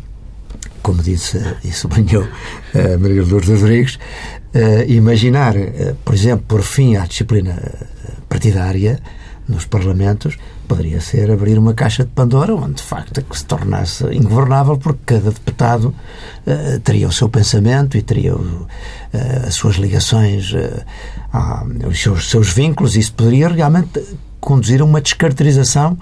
como 0.82 1.04
disse 1.04 1.38
e 1.64 1.72
sublinhou 1.72 2.24
uh, 2.24 3.00
Maria 3.00 3.24
Lourdes 3.24 3.62
Rodrigues, 3.62 3.96
uh, 4.56 4.90
imaginar, 4.90 5.54
por 6.04 6.14
exemplo, 6.14 6.46
por 6.48 6.62
fim 6.62 6.96
à 6.96 7.06
disciplina 7.06 7.62
partidária 8.30 9.00
nos 9.48 9.66
parlamentos 9.66 10.38
poderia 10.68 11.00
ser 11.00 11.32
abrir 11.32 11.58
uma 11.58 11.74
caixa 11.74 12.04
de 12.04 12.10
Pandora 12.12 12.54
onde, 12.54 12.76
de 12.76 12.84
facto, 12.84 13.22
que 13.22 13.38
se 13.38 13.46
tornasse 13.46 14.04
ingovernável 14.14 14.78
porque 14.78 15.16
cada 15.16 15.32
deputado 15.32 15.86
uh, 16.46 16.80
teria 16.82 17.08
o 17.08 17.12
seu 17.12 17.30
pensamento 17.30 17.98
e 17.98 18.02
teria 18.02 18.36
uh, 18.36 18.68
as 19.48 19.56
suas 19.56 19.76
ligações, 19.76 20.52
uh, 20.52 20.86
a, 21.32 21.66
os 21.88 22.00
seus, 22.00 22.30
seus 22.30 22.52
vínculos 22.52 22.96
e 22.96 23.00
isso 23.00 23.14
poderia 23.14 23.48
realmente 23.48 24.04
conduzir 24.40 24.82
a 24.82 24.86
uma 24.86 25.02
descaracterização 25.02 25.98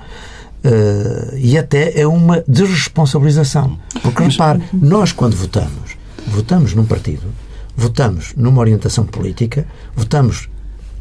e 1.35 1.59
até 1.59 2.01
a 2.01 2.09
uma 2.09 2.43
desresponsabilização. 2.47 3.77
Porque, 4.01 4.23
repare, 4.23 4.63
nós 4.73 5.11
quando 5.11 5.35
votamos, 5.35 5.95
votamos 6.25 6.73
num 6.73 6.85
partido, 6.85 7.31
votamos 7.77 8.33
numa 8.35 8.61
orientação 8.61 9.05
política, 9.05 9.67
votamos 9.95 10.49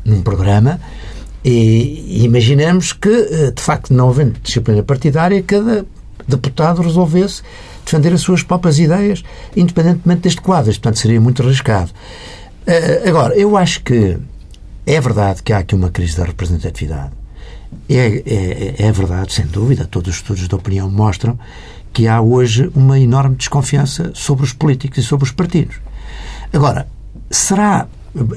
num 0.05 0.21
programa 0.21 0.79
e 1.45 2.25
imaginemos 2.25 2.93
que, 2.93 3.09
eh, 3.09 3.51
de 3.51 3.63
facto, 3.63 3.93
não 3.93 4.09
havendo 4.09 4.39
disciplina 4.41 4.83
partidária, 4.83 5.43
cada 5.43 5.85
deputado 6.27 6.81
resolvesse 6.81 7.43
defender 7.85 8.15
as 8.15 8.23
suas 8.23 8.43
próprias 8.43 8.79
ideias, 8.79 9.23
independentemente 9.55 10.23
deste 10.23 10.41
quadro. 10.41 10.71
Portanto, 10.73 10.99
seria 10.99 11.21
muito 11.21 11.43
arriscado. 11.43 11.91
Eh, 12.67 13.03
agora, 13.07 13.37
eu 13.37 13.57
acho 13.57 13.83
que 13.83 14.17
é 14.87 15.01
verdade 15.01 15.43
que 15.43 15.53
há 15.53 15.59
aqui 15.59 15.75
uma 15.75 15.91
crise 15.91 16.17
da 16.17 16.25
representatividade. 16.25 17.13
É, 17.89 18.23
é, 18.25 18.87
é 18.87 18.93
verdade, 18.93 19.35
sem 19.35 19.47
dúvida, 19.47 19.87
todos 19.91 20.11
os 20.11 20.17
estudos 20.17 20.49
de 20.49 20.55
opinião 20.55 20.91
mostram 20.91 21.39
que 21.93 22.09
há 22.09 22.21
hoje 22.21 22.71
uma 22.75 22.99
enorme 22.99 23.37
desconfiança 23.37 24.13
sobre 24.15 24.45
os 24.45 24.53
políticos 24.53 24.99
e 24.99 25.03
sobre 25.03 25.25
os 25.25 25.33
partidos. 25.33 25.77
Agora, 26.53 26.89
será 27.31 27.87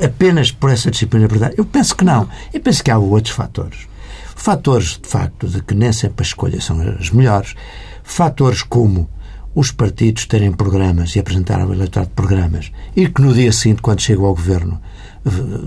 apenas 0.03 0.51
por 0.51 0.69
essa 0.69 0.91
disciplina 0.91 1.27
partidária? 1.27 1.55
Eu 1.57 1.65
penso 1.65 1.95
que 1.95 2.05
não. 2.05 2.27
Eu 2.53 2.59
penso 2.59 2.83
que 2.83 2.91
há 2.91 2.97
outros 2.97 3.35
fatores. 3.35 3.87
Fatores, 4.35 4.99
de 5.01 5.07
facto, 5.07 5.47
de 5.47 5.61
que 5.61 5.73
nem 5.73 5.91
sempre 5.91 6.23
as 6.23 6.27
escolhas 6.27 6.63
são 6.63 6.79
as 6.81 7.09
melhores. 7.11 7.55
fatores 8.03 8.63
como 8.63 9.09
os 9.53 9.71
partidos 9.71 10.25
terem 10.27 10.51
programas 10.51 11.15
e 11.15 11.19
apresentar 11.19 11.59
ao 11.59 11.73
eleitorado 11.73 12.11
programas 12.11 12.71
e 12.95 13.07
que 13.07 13.21
no 13.21 13.33
dia 13.33 13.51
seguinte, 13.51 13.81
quando 13.81 14.01
chegam 14.01 14.25
ao 14.25 14.35
governo, 14.35 14.79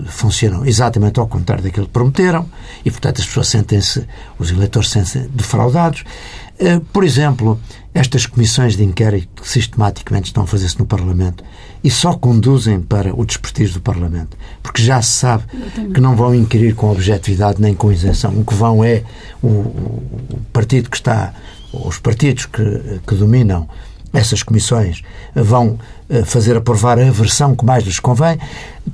funcionam 0.07 0.65
exatamente 0.65 1.19
ao 1.19 1.27
contrário 1.27 1.63
daquilo 1.63 1.85
que 1.85 1.91
prometeram 1.91 2.49
e, 2.85 2.89
portanto, 2.89 3.19
as 3.19 3.27
pessoas 3.27 3.47
sentem-se, 3.47 4.07
os 4.39 4.49
eleitores 4.49 4.89
sentem-se 4.89 5.27
defraudados. 5.29 6.03
Eh, 6.61 6.79
por 6.93 7.03
exemplo, 7.03 7.59
estas 7.91 8.27
comissões 8.27 8.77
de 8.77 8.83
inquérito 8.83 9.41
que 9.41 9.49
sistematicamente 9.49 10.27
estão 10.27 10.43
a 10.43 10.47
fazer-se 10.47 10.77
no 10.77 10.85
Parlamento 10.85 11.43
e 11.83 11.89
só 11.89 12.13
conduzem 12.13 12.79
para 12.79 13.19
o 13.19 13.25
desprestígio 13.25 13.73
do 13.73 13.81
Parlamento, 13.81 14.37
porque 14.61 14.83
já 14.83 15.01
se 15.01 15.09
sabe 15.09 15.43
que 15.91 15.99
não 15.99 16.15
vão 16.15 16.35
inquirir 16.35 16.75
com 16.75 16.91
objetividade 16.91 17.59
nem 17.59 17.73
com 17.73 17.91
isenção. 17.91 18.39
O 18.39 18.45
que 18.45 18.53
vão 18.53 18.83
é 18.83 19.03
o, 19.41 19.47
o 19.47 20.39
partido 20.53 20.87
que 20.87 20.97
está, 20.97 21.33
os 21.73 21.97
partidos 21.97 22.45
que, 22.45 23.01
que 23.07 23.15
dominam 23.15 23.67
essas 24.13 24.43
comissões 24.43 25.01
vão 25.33 25.79
eh, 26.09 26.23
fazer 26.23 26.57
aprovar 26.57 26.99
a 26.99 27.09
versão 27.09 27.55
que 27.55 27.65
mais 27.65 27.83
lhes 27.85 27.99
convém, 27.99 28.37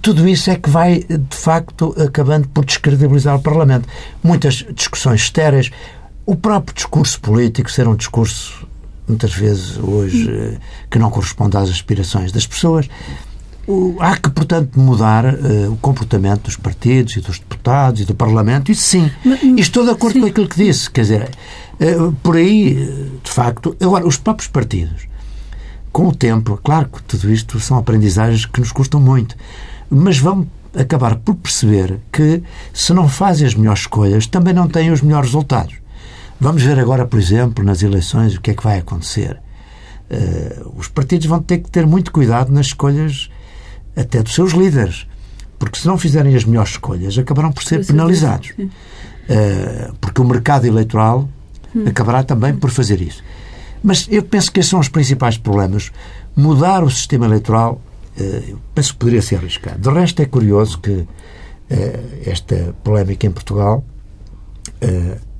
tudo 0.01 0.27
isso 0.27 0.49
é 0.51 0.55
que 0.55 0.69
vai, 0.69 0.99
de 0.99 1.35
facto, 1.35 1.95
acabando 1.99 2.47
por 2.49 2.63
descredibilizar 2.63 3.35
o 3.35 3.41
Parlamento. 3.41 3.87
Muitas 4.23 4.65
discussões 4.75 5.21
estéreis, 5.21 5.71
o 6.27 6.35
próprio 6.35 6.75
discurso 6.75 7.21
político 7.21 7.71
ser 7.71 7.87
um 7.87 7.95
discurso, 7.95 8.67
muitas 9.07 9.33
vezes, 9.33 9.77
hoje, 9.77 10.29
eh, 10.29 10.57
que 10.91 10.99
não 10.99 11.09
corresponde 11.09 11.55
às 11.55 11.69
aspirações 11.69 12.33
das 12.33 12.45
pessoas. 12.45 12.89
Há 13.99 14.17
que, 14.17 14.29
portanto, 14.29 14.77
mudar 14.79 15.25
uh, 15.25 15.71
o 15.71 15.77
comportamento 15.77 16.43
dos 16.43 16.55
partidos 16.55 17.17
e 17.17 17.21
dos 17.21 17.39
deputados 17.39 18.01
e 18.01 18.05
do 18.05 18.15
Parlamento. 18.15 18.71
Isso 18.71 18.83
sim. 18.83 19.11
Mas, 19.25 19.41
estou 19.57 19.83
de 19.83 19.91
acordo 19.91 20.13
sim. 20.13 20.21
com 20.21 20.27
aquilo 20.27 20.47
que 20.47 20.55
disse. 20.55 20.89
Quer 20.89 21.01
dizer, 21.01 21.29
uh, 21.79 22.11
por 22.23 22.37
aí, 22.37 22.75
de 23.23 23.29
facto. 23.29 23.75
Agora, 23.81 24.07
os 24.07 24.17
próprios 24.17 24.49
partidos, 24.49 25.07
com 25.91 26.07
o 26.07 26.15
tempo, 26.15 26.57
claro 26.63 26.87
que 26.87 27.03
tudo 27.03 27.31
isto 27.31 27.59
são 27.59 27.77
aprendizagens 27.77 28.45
que 28.45 28.59
nos 28.59 28.71
custam 28.71 29.01
muito, 29.01 29.35
mas 29.89 30.17
vão 30.17 30.47
acabar 30.77 31.15
por 31.15 31.35
perceber 31.35 31.99
que, 32.11 32.41
se 32.73 32.93
não 32.93 33.07
fazem 33.09 33.47
as 33.47 33.55
melhores 33.55 33.81
escolhas, 33.81 34.27
também 34.27 34.53
não 34.53 34.67
têm 34.67 34.91
os 34.91 35.01
melhores 35.01 35.27
resultados. 35.27 35.75
Vamos 36.39 36.61
ver 36.61 36.77
agora, 36.79 37.05
por 37.05 37.19
exemplo, 37.19 37.63
nas 37.63 37.81
eleições, 37.81 38.35
o 38.35 38.41
que 38.41 38.51
é 38.51 38.53
que 38.53 38.63
vai 38.63 38.77
acontecer. 38.77 39.41
Uh, 40.09 40.73
os 40.77 40.87
partidos 40.87 41.25
vão 41.27 41.41
ter 41.41 41.57
que 41.57 41.69
ter 41.69 41.85
muito 41.85 42.11
cuidado 42.11 42.51
nas 42.51 42.67
escolhas 42.67 43.29
até 43.95 44.21
dos 44.21 44.33
seus 44.33 44.53
líderes, 44.53 45.07
porque 45.57 45.79
se 45.79 45.87
não 45.87 45.97
fizerem 45.97 46.35
as 46.35 46.45
melhores 46.45 46.71
escolhas, 46.71 47.17
acabarão 47.17 47.51
por 47.51 47.63
ser 47.63 47.85
penalizados. 47.85 48.51
Uh, 48.57 49.93
porque 49.99 50.21
o 50.21 50.25
mercado 50.25 50.65
eleitoral 50.65 51.27
hum. 51.75 51.85
acabará 51.87 52.23
também 52.23 52.55
por 52.55 52.69
fazer 52.69 53.01
isso. 53.01 53.23
Mas 53.83 54.07
eu 54.09 54.23
penso 54.23 54.51
que 54.51 54.59
esses 54.59 54.69
são 54.69 54.79
os 54.79 54.89
principais 54.89 55.37
problemas. 55.37 55.91
Mudar 56.35 56.83
o 56.83 56.89
sistema 56.89 57.25
eleitoral, 57.25 57.81
uh, 58.19 58.59
penso 58.75 58.93
que 58.93 58.99
poderia 58.99 59.21
ser 59.23 59.37
arriscado. 59.37 59.79
De 59.79 59.89
resto, 59.89 60.21
é 60.21 60.25
curioso 60.25 60.79
que 60.79 61.05
esta 62.25 62.73
polémica 62.81 63.27
em 63.27 63.31
Portugal 63.31 63.83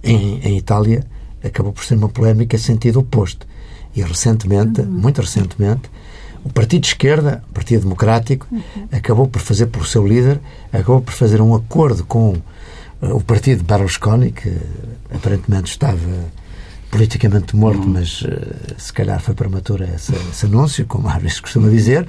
em, 0.04 0.40
em 0.40 0.58
Itália 0.58 1.06
acabou 1.44 1.72
por 1.72 1.84
ser 1.84 1.96
uma 1.96 2.10
polémica 2.10 2.56
em 2.56 2.60
sentido 2.60 3.00
oposto. 3.00 3.48
E 3.96 4.02
recentemente, 4.02 4.82
uhum. 4.82 4.88
muito 4.88 5.22
recentemente, 5.22 5.90
o 6.44 6.50
Partido 6.50 6.82
de 6.82 6.88
Esquerda, 6.88 7.44
o 7.50 7.54
Partido 7.54 7.82
Democrático, 7.82 8.48
uhum. 8.52 8.62
acabou 8.92 9.28
por 9.28 9.42
fazer, 9.42 9.68
pelo 9.68 9.86
seu 9.86 10.08
líder, 10.08 10.40
acabou 10.72 11.02
por 11.02 11.14
fazer 11.14 11.42
um 11.42 11.54
acordo 11.56 12.06
com 12.06 12.34
uh, 12.34 13.16
o 13.16 13.22
Partido 13.22 13.64
Berlusconi, 13.64 14.32
que 14.32 14.56
aparentemente 15.14 15.72
estava 15.72 16.00
politicamente 16.92 17.56
morto, 17.56 17.84
uhum. 17.84 17.94
mas 17.94 18.22
uh, 18.22 18.30
se 18.78 18.94
calhar 18.94 19.20
foi 19.20 19.34
prematura 19.34 19.90
esse, 19.96 20.14
esse 20.32 20.46
anúncio, 20.46 20.86
como 20.86 21.10
às 21.10 21.22
vezes 21.22 21.40
costuma 21.40 21.70
dizer, 21.70 22.08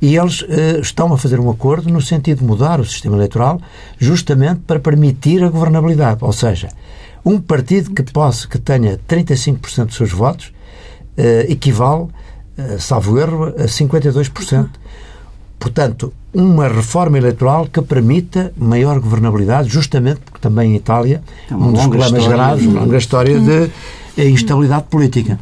e 0.00 0.16
eles 0.16 0.40
uh, 0.42 0.80
estão 0.80 1.12
a 1.12 1.18
fazer 1.18 1.38
um 1.38 1.50
acordo 1.50 1.90
no 1.90 2.00
sentido 2.00 2.38
de 2.38 2.44
mudar 2.44 2.80
o 2.80 2.84
sistema 2.84 3.16
eleitoral 3.16 3.60
justamente 3.98 4.60
para 4.66 4.80
permitir 4.80 5.44
a 5.44 5.48
governabilidade. 5.48 6.24
Ou 6.24 6.32
seja, 6.32 6.70
um 7.24 7.40
partido 7.40 7.90
que 7.92 8.02
possa, 8.02 8.46
que 8.46 8.58
tenha 8.58 8.98
35% 9.08 9.86
dos 9.86 9.96
seus 9.96 10.12
votos 10.12 10.52
uh, 11.18 11.50
equivale, 11.50 12.04
uh, 12.04 12.78
salvo 12.78 13.18
erro, 13.18 13.44
a 13.48 13.64
52%. 13.64 14.68
Portanto, 15.58 16.12
uma 16.32 16.68
reforma 16.68 17.18
eleitoral 17.18 17.66
que 17.66 17.82
permita 17.82 18.52
maior 18.56 18.98
governabilidade, 18.98 19.68
justamente 19.68 20.20
porque 20.20 20.38
também 20.40 20.72
em 20.72 20.76
Itália 20.76 21.22
é 21.50 21.54
um 21.54 21.72
dos 21.72 21.86
problemas 21.86 22.26
graves, 22.26 22.66
uma 22.66 22.80
longa 22.80 22.96
história 22.96 23.38
de 23.38 23.70
instabilidade 24.16 24.84
política. 24.84 25.38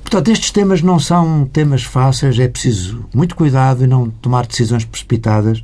Portanto, 0.00 0.30
estes 0.30 0.50
temas 0.50 0.80
não 0.80 0.98
são 0.98 1.44
temas 1.52 1.82
fáceis, 1.82 2.38
é 2.38 2.48
preciso 2.48 3.04
muito 3.14 3.36
cuidado 3.36 3.84
e 3.84 3.86
não 3.86 4.08
tomar 4.08 4.46
decisões 4.46 4.86
precipitadas 4.86 5.62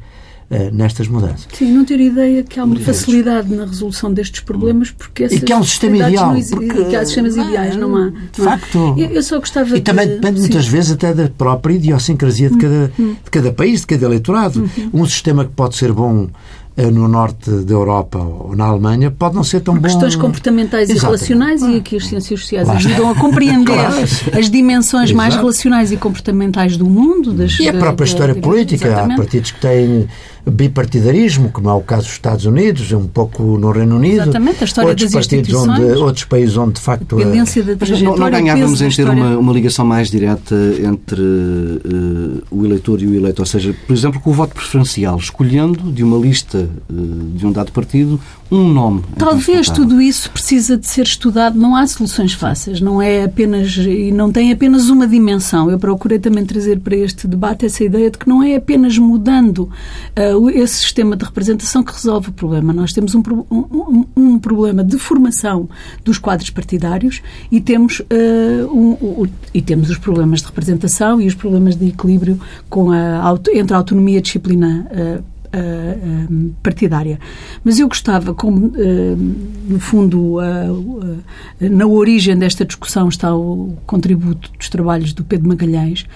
nestas 0.72 1.08
mudanças. 1.08 1.46
Sim, 1.52 1.72
não 1.72 1.84
ter 1.84 2.00
ideia 2.00 2.42
que 2.42 2.60
há 2.60 2.64
uma 2.64 2.78
facilidade 2.78 3.52
na 3.52 3.64
resolução 3.64 4.12
destes 4.12 4.40
problemas 4.40 4.90
porque 4.90 5.24
E 5.24 5.40
que 5.40 5.52
há 5.52 5.58
um 5.58 5.64
sistema 5.64 5.96
ideal. 5.96 6.34
Porque... 6.50 6.84
que 6.84 6.96
há 6.96 7.04
sistemas 7.04 7.36
ideais, 7.36 7.76
não 7.76 7.96
há. 7.96 8.10
De 8.10 8.42
facto. 8.42 8.94
Eu, 8.96 9.06
eu, 9.08 9.22
só 9.22 9.38
gostava 9.38 9.76
E 9.76 9.80
também 9.80 10.06
depende 10.06 10.36
Sim. 10.36 10.40
muitas 10.46 10.66
vezes 10.66 10.92
até 10.92 11.12
da 11.12 11.28
própria 11.28 11.74
idiosincrasia 11.74 12.50
de 12.50 12.58
cada, 12.58 12.92
uhum. 12.98 13.16
de 13.24 13.30
cada 13.30 13.52
país, 13.52 13.80
de 13.80 13.86
cada 13.86 14.04
eleitorado. 14.06 14.60
Uhum. 14.60 15.02
Um 15.02 15.06
sistema 15.06 15.44
que 15.44 15.52
pode 15.52 15.76
ser 15.76 15.92
bom 15.92 16.28
eh, 16.76 16.90
no 16.90 17.06
norte 17.06 17.48
da 17.48 17.72
Europa 17.72 18.18
ou 18.18 18.56
na 18.56 18.64
Alemanha 18.64 19.08
pode 19.08 19.36
não 19.36 19.44
ser 19.44 19.60
tão 19.60 19.74
Por 19.74 19.80
bom. 19.80 19.86
Questões 19.86 20.16
comportamentais 20.16 20.90
Exatamente. 20.90 21.22
e 21.22 21.28
relacionais 21.28 21.62
e 21.62 21.76
aqui 21.76 21.96
as 21.96 22.06
ciências 22.06 22.40
sociais 22.40 22.68
ajudam 22.68 23.10
a 23.10 23.14
compreender 23.14 23.72
claro. 23.78 24.02
as 24.36 24.50
dimensões 24.50 25.10
Exato. 25.10 25.16
mais 25.16 25.36
relacionais 25.36 25.92
e 25.92 25.96
comportamentais 25.96 26.76
do 26.76 26.84
mundo. 26.84 27.32
Das, 27.32 27.60
e 27.60 27.68
a 27.68 27.72
própria 27.72 27.94
da, 27.94 28.04
história 28.04 28.34
da, 28.34 28.40
política. 28.40 28.88
Exatamente. 28.88 29.12
Há 29.12 29.16
partidos 29.16 29.50
que 29.52 29.60
têm 29.60 30.08
bipartidarismo, 30.50 31.50
como 31.50 31.70
é 31.70 31.72
o 31.72 31.80
caso 31.80 32.02
dos 32.02 32.12
Estados 32.12 32.44
Unidos, 32.44 32.92
um 32.92 33.06
pouco 33.06 33.42
no 33.42 33.70
Reino 33.70 33.96
Unido. 33.96 34.22
Exatamente, 34.22 34.62
a 34.62 34.64
história 34.64 34.90
outros 34.90 35.10
das 35.10 35.26
partidos 35.26 35.54
onde 35.54 35.82
Outros 35.82 36.24
países 36.24 36.56
onde, 36.56 36.74
de 36.74 36.80
facto... 36.80 37.16
Da 37.16 37.24
Mas 37.80 38.02
não, 38.02 38.16
não 38.16 38.30
ganhávamos 38.30 38.82
em 38.82 38.90
ter 38.90 39.08
uma, 39.08 39.38
uma, 39.38 39.52
ligação 39.52 39.84
mais 39.84 40.10
direta 40.10 40.54
entre 40.82 41.20
uh, 41.20 42.42
o 42.50 42.64
eleitor 42.64 43.00
e 43.00 43.06
o 43.06 43.14
eleito, 43.14 43.40
ou 43.40 43.46
seja, 43.46 43.74
por 43.86 43.92
exemplo, 43.94 44.20
com 44.20 44.30
o 44.30 44.32
voto 44.32 44.54
preferencial, 44.54 45.16
escolhendo 45.16 45.90
de 45.90 46.02
uma 46.02 46.18
lista 46.18 46.68
uh, 46.90 46.94
de 47.34 47.46
um 47.46 47.52
dado 47.52 47.72
partido 47.72 48.20
um 48.50 48.68
nome. 48.68 49.02
Talvez 49.18 49.68
tudo 49.68 50.00
isso 50.00 50.30
precisa 50.30 50.76
de 50.76 50.86
ser 50.86 51.02
estudado. 51.02 51.58
Não 51.58 51.74
há 51.74 51.86
soluções 51.86 52.34
fáceis, 52.34 52.80
não 52.80 53.00
é 53.00 53.24
apenas 53.24 53.76
e 53.76 54.12
não 54.12 54.30
tem 54.30 54.52
apenas 54.52 54.88
uma 54.88 55.06
dimensão. 55.06 55.70
Eu 55.70 55.78
procurei 55.78 56.18
também 56.18 56.44
trazer 56.44 56.78
para 56.78 56.96
este 56.96 57.26
debate 57.26 57.66
essa 57.66 57.82
ideia 57.82 58.10
de 58.10 58.18
que 58.18 58.28
não 58.28 58.42
é 58.42 58.56
apenas 58.56 58.96
mudando 58.98 59.70
uh, 60.18 60.33
esse 60.50 60.74
sistema 60.74 61.16
de 61.16 61.24
representação 61.24 61.82
que 61.82 61.92
resolve 61.92 62.30
o 62.30 62.32
problema. 62.32 62.72
Nós 62.72 62.92
temos 62.92 63.14
um, 63.14 63.22
um, 63.50 64.04
um 64.16 64.38
problema 64.38 64.84
de 64.84 64.98
formação 64.98 65.68
dos 66.04 66.18
quadros 66.18 66.50
partidários 66.50 67.22
e 67.50 67.60
temos, 67.60 68.00
uh, 68.00 68.04
um, 68.72 69.26
e 69.52 69.62
temos 69.62 69.90
os 69.90 69.98
problemas 69.98 70.40
de 70.40 70.46
representação 70.46 71.20
e 71.20 71.26
os 71.26 71.34
problemas 71.34 71.76
de 71.76 71.88
equilíbrio 71.88 72.40
com 72.68 72.90
a, 72.90 73.38
entre 73.54 73.74
a 73.74 73.78
autonomia 73.78 74.16
e 74.16 74.18
a 74.18 74.22
disciplina 74.22 74.86
uh, 74.90 75.34
partidária. 76.62 77.20
Mas 77.62 77.78
eu 77.78 77.86
gostava, 77.86 78.34
como 78.34 78.72
no 79.68 79.78
fundo 79.78 80.38
na 81.60 81.86
origem 81.86 82.36
desta 82.36 82.64
discussão 82.64 83.08
está 83.08 83.32
o 83.36 83.78
contributo 83.86 84.50
dos 84.58 84.68
trabalhos 84.68 85.12
do 85.12 85.22
Pedro 85.22 85.46
Magalhães, 85.46 86.06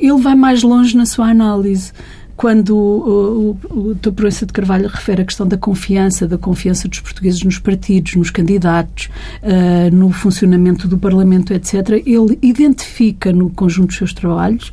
ele 0.00 0.22
vai 0.22 0.34
mais 0.34 0.62
longe 0.62 0.96
na 0.96 1.04
sua 1.04 1.28
análise 1.28 1.92
quando 2.40 2.74
o, 2.74 3.58
o, 3.70 3.90
o 3.90 3.94
Dr. 3.94 4.12
Proença 4.12 4.46
de 4.46 4.52
Carvalho 4.54 4.88
refere 4.88 5.20
a 5.20 5.24
questão 5.26 5.46
da 5.46 5.58
confiança, 5.58 6.26
da 6.26 6.38
confiança 6.38 6.88
dos 6.88 6.98
portugueses 6.98 7.42
nos 7.42 7.58
partidos, 7.58 8.14
nos 8.14 8.30
candidatos, 8.30 9.10
uh, 9.42 9.94
no 9.94 10.10
funcionamento 10.10 10.88
do 10.88 10.96
Parlamento, 10.96 11.52
etc., 11.52 12.02
ele 12.06 12.38
identifica 12.40 13.30
no 13.30 13.50
conjunto 13.50 13.88
dos 13.88 13.98
seus 13.98 14.14
trabalhos 14.14 14.72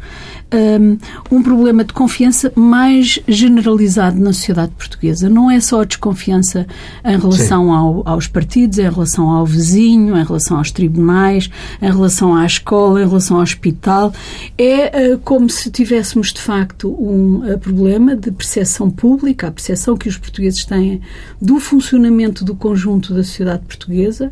um, 1.31 1.43
problema 1.43 1.83
de 1.83 1.93
confiança 1.93 2.51
mais 2.55 3.19
generalizado 3.27 4.19
na 4.19 4.31
sociedade 4.31 4.71
portuguesa. 4.77 5.29
Não 5.29 5.51
é 5.51 5.59
só 5.59 5.81
a 5.81 5.85
desconfiança 5.85 6.65
em 7.03 7.17
relação 7.17 7.73
ao, 7.73 8.07
aos 8.07 8.27
partidos, 8.27 8.79
em 8.79 8.89
relação 8.89 9.29
ao 9.29 9.45
vizinho, 9.45 10.17
em 10.17 10.23
relação 10.23 10.57
aos 10.57 10.71
tribunais, 10.71 11.49
em 11.81 11.91
relação 11.91 12.35
à 12.35 12.45
escola, 12.45 13.01
em 13.01 13.07
relação 13.07 13.37
ao 13.37 13.43
hospital. 13.43 14.13
É 14.57 15.13
uh, 15.13 15.19
como 15.19 15.49
se 15.49 15.69
tivéssemos, 15.69 16.31
de 16.31 16.41
facto, 16.41 16.89
um, 16.89 17.41
problema 17.59 18.15
de 18.15 18.31
percepção 18.31 18.89
pública, 18.89 19.47
a 19.47 19.51
percepção 19.51 19.97
que 19.97 20.07
os 20.07 20.17
portugueses 20.17 20.63
têm 20.65 21.01
do 21.41 21.59
funcionamento 21.59 22.45
do 22.45 22.55
conjunto 22.55 23.13
da 23.13 23.23
sociedade 23.23 23.63
portuguesa, 23.65 24.31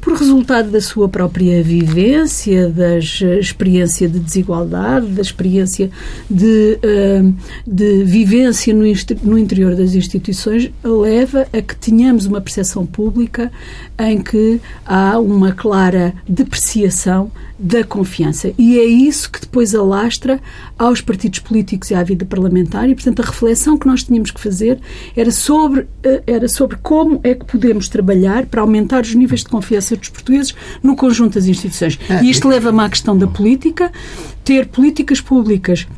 por 0.00 0.14
resultado 0.14 0.70
da 0.70 0.80
sua 0.80 1.08
própria 1.08 1.62
vivência, 1.62 2.68
da 2.68 2.98
experiência 2.98 4.08
de 4.08 4.18
desigualdade, 4.18 5.06
da 5.06 5.22
experiência 5.22 5.45
de, 6.30 6.78
uh, 6.82 7.34
de 7.66 8.04
vivência 8.04 8.74
no, 8.74 8.84
no 9.22 9.38
interior 9.38 9.74
das 9.74 9.94
instituições, 9.94 10.70
leva 10.82 11.46
a 11.52 11.62
que 11.62 11.76
tenhamos 11.76 12.26
uma 12.26 12.40
percepção 12.40 12.84
pública 12.84 13.50
em 13.98 14.20
que 14.20 14.60
há 14.84 15.18
uma 15.18 15.52
clara 15.52 16.14
depreciação 16.28 17.30
da 17.58 17.82
confiança. 17.82 18.52
E 18.58 18.78
é 18.78 18.84
isso 18.84 19.30
que 19.30 19.40
depois 19.40 19.74
alastra 19.74 20.40
aos 20.78 21.00
partidos 21.00 21.38
políticos 21.38 21.90
e 21.90 21.94
à 21.94 22.02
vida 22.02 22.24
parlamentar. 22.24 22.88
E, 22.88 22.94
portanto, 22.94 23.20
a 23.20 23.24
reflexão 23.24 23.78
que 23.78 23.86
nós 23.86 24.02
tínhamos 24.02 24.30
que 24.30 24.40
fazer 24.40 24.78
era 25.16 25.30
sobre, 25.30 25.86
eh, 26.02 26.22
era 26.26 26.48
sobre 26.48 26.76
como 26.82 27.18
é 27.22 27.34
que 27.34 27.46
podemos 27.46 27.88
trabalhar 27.88 28.44
para 28.46 28.60
aumentar 28.60 29.02
os 29.02 29.14
níveis 29.14 29.40
de 29.40 29.48
confiança 29.48 29.96
dos 29.96 30.10
portugueses 30.10 30.54
no 30.82 30.94
conjunto 30.94 31.34
das 31.34 31.46
instituições. 31.46 31.98
Ah, 32.10 32.22
e 32.22 32.30
isto 32.30 32.46
leva-me 32.46 32.80
à 32.80 32.88
questão 32.90 33.16
da 33.16 33.26
política, 33.26 33.90
ter 34.46 34.68
políticas 34.68 35.20
públicas 35.20 35.88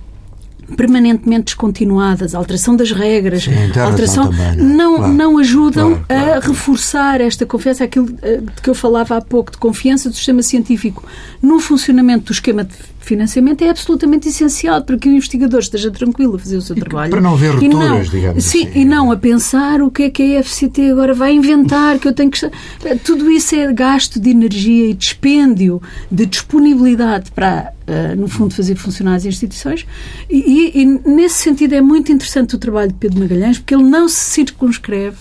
permanentemente 0.77 1.47
descontinuadas, 1.47 2.35
alteração 2.35 2.77
das 2.77 2.93
regras, 2.93 3.45
Sim, 3.45 3.81
alteração 3.81 4.31
também, 4.31 4.57
não, 4.57 4.65
é? 4.65 4.77
não, 4.77 4.97
claro, 4.97 5.13
não 5.15 5.39
ajudam 5.39 5.89
claro, 5.91 6.07
claro, 6.07 6.33
a 6.33 6.41
reforçar 6.47 7.21
esta 7.21 7.47
confiança, 7.47 7.85
aquilo 7.85 8.15
eh, 8.23 8.39
de 8.39 8.63
que 8.63 8.69
eu 8.69 8.75
falava 8.75 9.17
há 9.17 9.21
pouco, 9.21 9.51
de 9.51 9.59
confiança 9.59 10.11
do 10.11 10.15
sistema 10.15 10.43
científico 10.43 11.03
no 11.41 11.59
funcionamento 11.59 12.27
do 12.27 12.33
esquema 12.33 12.65
de 12.65 12.75
financiamento 13.01 13.63
é 13.63 13.71
absolutamente 13.71 14.29
essencial 14.29 14.83
para 14.83 14.99
que 14.99 15.09
o 15.09 15.13
investigador 15.13 15.61
esteja 15.61 15.91
tranquilo 15.91 16.37
a 16.37 16.39
fazer 16.39 16.59
o 16.59 16.63
seu 16.63 16.77
e 16.77 16.81
trabalho. 16.81 17.11
Para 17.11 17.21
não 17.23 17.33
haver 17.33 17.53
rupturas, 17.53 17.89
não, 17.89 18.03
digamos 18.03 18.45
sim, 18.45 18.67
assim. 18.67 18.81
E 18.81 18.85
não 18.85 19.11
a 19.11 19.17
pensar 19.17 19.81
o 19.81 19.91
que 19.91 20.03
é 20.03 20.11
que 20.11 20.37
a 20.37 20.43
FCT 20.43 20.91
agora 20.91 21.15
vai 21.15 21.33
inventar, 21.33 21.99
que 21.99 22.07
eu 22.07 22.13
tenho 22.13 22.31
que... 22.31 22.39
Tudo 23.03 23.31
isso 23.31 23.55
é 23.55 23.73
gasto 23.73 24.21
de 24.21 24.29
energia 24.29 24.91
e 24.91 24.93
dispêndio 24.93 25.81
de 26.13 26.27
disponibilidade 26.27 27.31
para, 27.31 27.73
uh, 27.89 28.17
no 28.17 28.29
fundo, 28.29 28.55
fazer 28.55 28.77
funcionar 28.77 29.15
as 29.15 29.25
instituições. 29.25 29.87
E, 30.29 30.37
e, 30.37 30.83
e, 30.83 30.85
nesse 31.09 31.37
sentido 31.37 31.75
é 31.75 31.81
muito 31.81 32.13
interessante 32.13 32.55
o 32.55 32.59
trabalho 32.59 32.89
de 32.89 32.95
Pedro 32.95 33.21
Magalhães, 33.21 33.59
porque 33.59 33.75
ele 33.75 33.85
não 33.85 34.09
se 34.09 34.17
circunscreve 34.17 35.17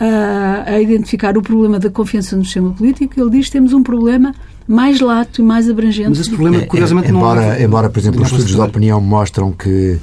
uh, 0.00 0.62
a 0.66 0.80
identificar 0.80 1.36
o 1.36 1.42
problema 1.42 1.78
da 1.78 1.90
confiança 1.90 2.36
no 2.36 2.44
sistema 2.44 2.72
político. 2.72 3.20
Ele 3.20 3.30
diz 3.30 3.46
que 3.46 3.52
temos 3.52 3.72
um 3.72 3.82
problema 3.82 4.34
mais 4.66 5.00
lato 5.00 5.40
e 5.40 5.44
mais 5.44 5.68
abrangente. 5.68 6.08
Mas 6.08 6.20
esse 6.20 6.30
problema, 6.30 6.56
é, 6.58 6.66
curiosamente, 6.66 7.08
é, 7.08 7.10
embora, 7.10 7.54
não... 7.54 7.64
Embora, 7.64 7.90
por 7.90 7.98
exemplo, 7.98 8.22
os 8.22 8.28
estudos 8.28 8.54
de 8.54 8.60
opinião 8.60 9.00
mostram 9.00 9.52
que 9.52 9.98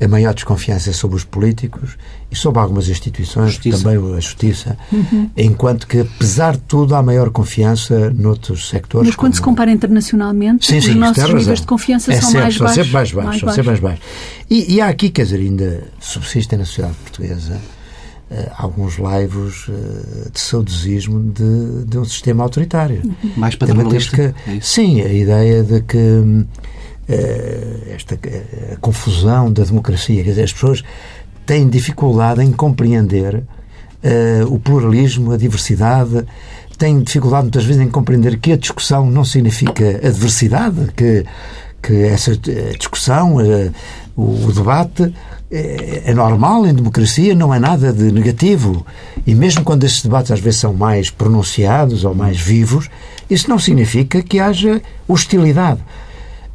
a 0.00 0.08
maior 0.08 0.32
desconfiança 0.32 0.90
é 0.90 0.92
sobre 0.92 1.16
os 1.16 1.24
políticos 1.24 1.98
e 2.30 2.36
sobre 2.36 2.58
algumas 2.58 2.88
instituições, 2.88 3.52
justiça. 3.52 3.78
também 3.78 4.16
a 4.16 4.20
justiça, 4.20 4.78
uhum. 4.90 5.30
enquanto 5.36 5.86
que, 5.86 6.00
apesar 6.00 6.52
de 6.54 6.62
tudo, 6.62 6.94
há 6.94 7.02
maior 7.02 7.30
confiança 7.30 8.10
noutros 8.10 8.68
sectores. 8.68 9.08
Mas 9.08 9.16
quando 9.16 9.32
como... 9.32 9.36
se 9.36 9.42
compara 9.42 9.70
internacionalmente, 9.70 10.66
sim, 10.66 10.80
sim, 10.80 10.90
os 10.90 10.96
nossos 10.96 11.34
níveis 11.34 11.60
de 11.60 11.66
confiança 11.66 12.12
é 12.12 12.20
são 12.20 12.30
sempre, 12.30 12.40
mais 12.40 12.54
são 12.56 12.66
baixos. 12.66 12.84
Sempre 12.84 12.92
mais 12.92 13.12
baixos, 13.12 13.24
mais 13.24 13.40
são 13.40 13.48
sempre 13.50 13.66
mais 13.66 13.80
baixos. 13.80 14.04
E, 14.48 14.74
e 14.74 14.80
há 14.80 14.88
aqui, 14.88 15.10
quer 15.10 15.24
dizer, 15.24 15.38
ainda 15.38 15.84
subsistem 16.00 16.58
na 16.58 16.64
sociedade 16.64 16.94
portuguesa 17.02 17.60
uh, 18.30 18.50
alguns 18.56 18.96
laivos 18.96 19.68
uh, 19.68 20.30
de 20.32 20.40
saudosismo 20.40 21.20
de, 21.30 21.84
de, 21.84 21.98
um 21.98 22.04
sistema 22.06 22.42
autoritário. 22.42 23.02
Mais 23.36 23.54
paternalista? 23.54 24.34
É 24.46 24.60
sim, 24.62 25.02
a 25.02 25.12
ideia 25.12 25.62
de 25.62 25.82
que 25.82 25.98
uh, 25.98 26.46
esta 27.88 28.18
a 28.72 28.76
confusão 28.76 29.52
da 29.52 29.64
democracia, 29.64 30.22
quer 30.22 30.30
dizer, 30.30 30.44
as 30.44 30.52
pessoas 30.52 30.82
têm 31.44 31.68
dificuldade 31.68 32.42
em 32.42 32.52
compreender 32.52 33.42
o 34.48 34.58
pluralismo, 34.58 35.32
a 35.32 35.36
diversidade, 35.36 36.24
têm 36.80 37.02
dificuldade 37.02 37.42
muitas 37.42 37.64
vezes 37.64 37.82
em 37.82 37.90
compreender 37.90 38.38
que 38.38 38.52
a 38.52 38.56
discussão 38.56 39.10
não 39.10 39.22
significa 39.22 40.00
adversidade, 40.02 40.90
que, 40.96 41.26
que 41.82 42.04
essa 42.04 42.34
discussão, 42.78 43.36
o, 44.16 44.50
debate 44.50 45.12
é, 45.50 46.14
normal 46.14 46.66
em 46.66 46.74
democracia, 46.74 47.34
não 47.34 47.52
é 47.52 47.58
nada 47.58 47.92
de 47.92 48.10
negativo. 48.10 48.86
E 49.26 49.34
mesmo 49.34 49.62
quando 49.62 49.84
esses 49.84 50.02
debates 50.02 50.30
às 50.30 50.40
vezes 50.40 50.60
são 50.60 50.72
mais 50.72 51.10
pronunciados 51.10 52.02
ou 52.02 52.14
mais 52.14 52.40
vivos, 52.40 52.88
isso 53.28 53.50
não 53.50 53.58
significa 53.58 54.22
que 54.22 54.40
haja 54.40 54.80
hostilidade. 55.06 55.80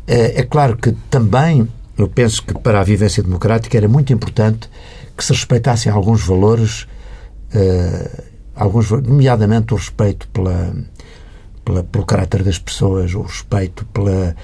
É, 0.07 0.41
é 0.41 0.43
claro 0.43 0.77
que 0.77 0.91
também, 1.09 1.67
eu 1.97 2.07
penso 2.07 2.43
que 2.43 2.53
para 2.53 2.79
a 2.79 2.83
vivência 2.83 3.23
democrática 3.23 3.77
era 3.77 3.87
muito 3.87 4.13
importante 4.13 4.69
que 5.17 5.23
se 5.23 5.31
respeitassem 5.31 5.91
alguns 5.91 6.25
valores, 6.25 6.87
uh, 7.53 8.23
alguns, 8.55 8.91
nomeadamente 8.91 9.73
o 9.73 9.77
respeito 9.77 10.27
pela, 10.27 10.75
pela, 11.63 11.83
pelo 11.83 12.05
caráter 12.05 12.43
das 12.43 12.59
pessoas, 12.59 13.13
o 13.15 13.21
respeito 13.21 13.85
pela, 13.85 14.35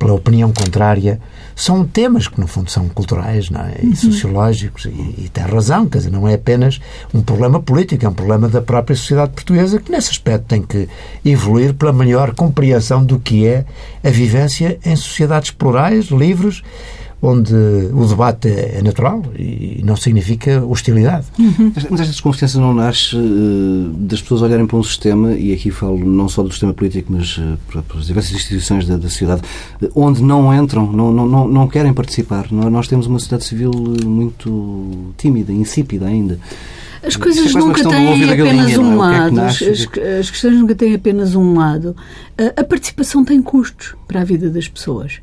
pela 0.00 0.14
opinião 0.14 0.50
contrária, 0.50 1.20
são 1.54 1.86
temas 1.86 2.26
que, 2.26 2.40
no 2.40 2.46
fundo, 2.46 2.70
são 2.70 2.88
culturais 2.88 3.50
não 3.50 3.60
é? 3.60 3.80
e 3.82 3.88
uhum. 3.88 3.94
sociológicos, 3.94 4.86
e, 4.86 4.88
e 4.88 5.30
tem 5.30 5.44
razão, 5.44 5.86
quer 5.86 5.98
dizer, 5.98 6.10
não 6.10 6.26
é 6.26 6.34
apenas 6.34 6.80
um 7.12 7.20
problema 7.20 7.60
político, 7.60 8.06
é 8.06 8.08
um 8.08 8.14
problema 8.14 8.48
da 8.48 8.62
própria 8.62 8.96
sociedade 8.96 9.32
portuguesa 9.32 9.78
que, 9.78 9.92
nesse 9.92 10.10
aspecto, 10.10 10.46
tem 10.46 10.62
que 10.62 10.88
evoluir 11.22 11.74
pela 11.74 11.92
maior 11.92 12.34
compreensão 12.34 13.04
do 13.04 13.20
que 13.20 13.46
é 13.46 13.66
a 14.02 14.08
vivência 14.08 14.78
em 14.86 14.96
sociedades 14.96 15.50
plurais, 15.50 16.06
livres, 16.06 16.62
onde 17.22 17.54
o 17.54 18.06
debate 18.06 18.48
é 18.48 18.80
natural 18.82 19.22
e 19.38 19.82
não 19.84 19.94
significa 19.94 20.64
hostilidade. 20.64 21.26
Uhum. 21.38 21.72
Mas 21.74 22.00
esta 22.00 22.12
desconfiança 22.12 22.58
não 22.58 22.72
nasce 22.72 23.14
uh, 23.14 23.90
das 23.94 24.22
pessoas 24.22 24.40
olharem 24.42 24.66
para 24.66 24.76
um 24.76 24.82
sistema, 24.82 25.32
e 25.32 25.52
aqui 25.52 25.70
falo 25.70 25.98
não 25.98 26.28
só 26.28 26.42
do 26.42 26.50
sistema 26.50 26.72
político, 26.72 27.12
mas 27.12 27.36
uh, 27.36 27.58
para, 27.70 27.82
para, 27.82 27.98
as 27.98 28.06
diversas 28.06 28.32
instituições 28.32 28.86
da, 28.86 28.96
da 28.96 29.08
sociedade, 29.08 29.42
uh, 29.82 29.90
onde 29.94 30.22
não 30.22 30.54
entram, 30.54 30.90
não, 30.90 31.12
não, 31.12 31.26
não, 31.28 31.48
não 31.48 31.68
querem 31.68 31.92
participar. 31.92 32.50
Nós 32.50 32.88
temos 32.88 33.06
uma 33.06 33.18
sociedade 33.18 33.44
civil 33.44 33.70
muito 34.04 35.12
tímida, 35.18 35.52
insípida 35.52 36.06
ainda. 36.06 36.38
As 37.02 37.16
coisas 37.16 37.54
nunca 37.54 37.82
têm 37.86 38.30
apenas 38.30 38.76
um 38.76 38.96
lado. 38.96 39.40
As, 39.40 39.62
as, 40.20 40.30
questões 40.30 40.58
nunca 40.58 40.74
têm 40.74 40.94
apenas 40.94 41.34
um 41.34 41.54
lado. 41.54 41.96
A 42.56 42.62
participação 42.62 43.24
tem 43.24 43.40
custos 43.40 43.94
para 44.06 44.20
a 44.20 44.24
vida 44.24 44.50
das 44.50 44.68
pessoas. 44.68 45.20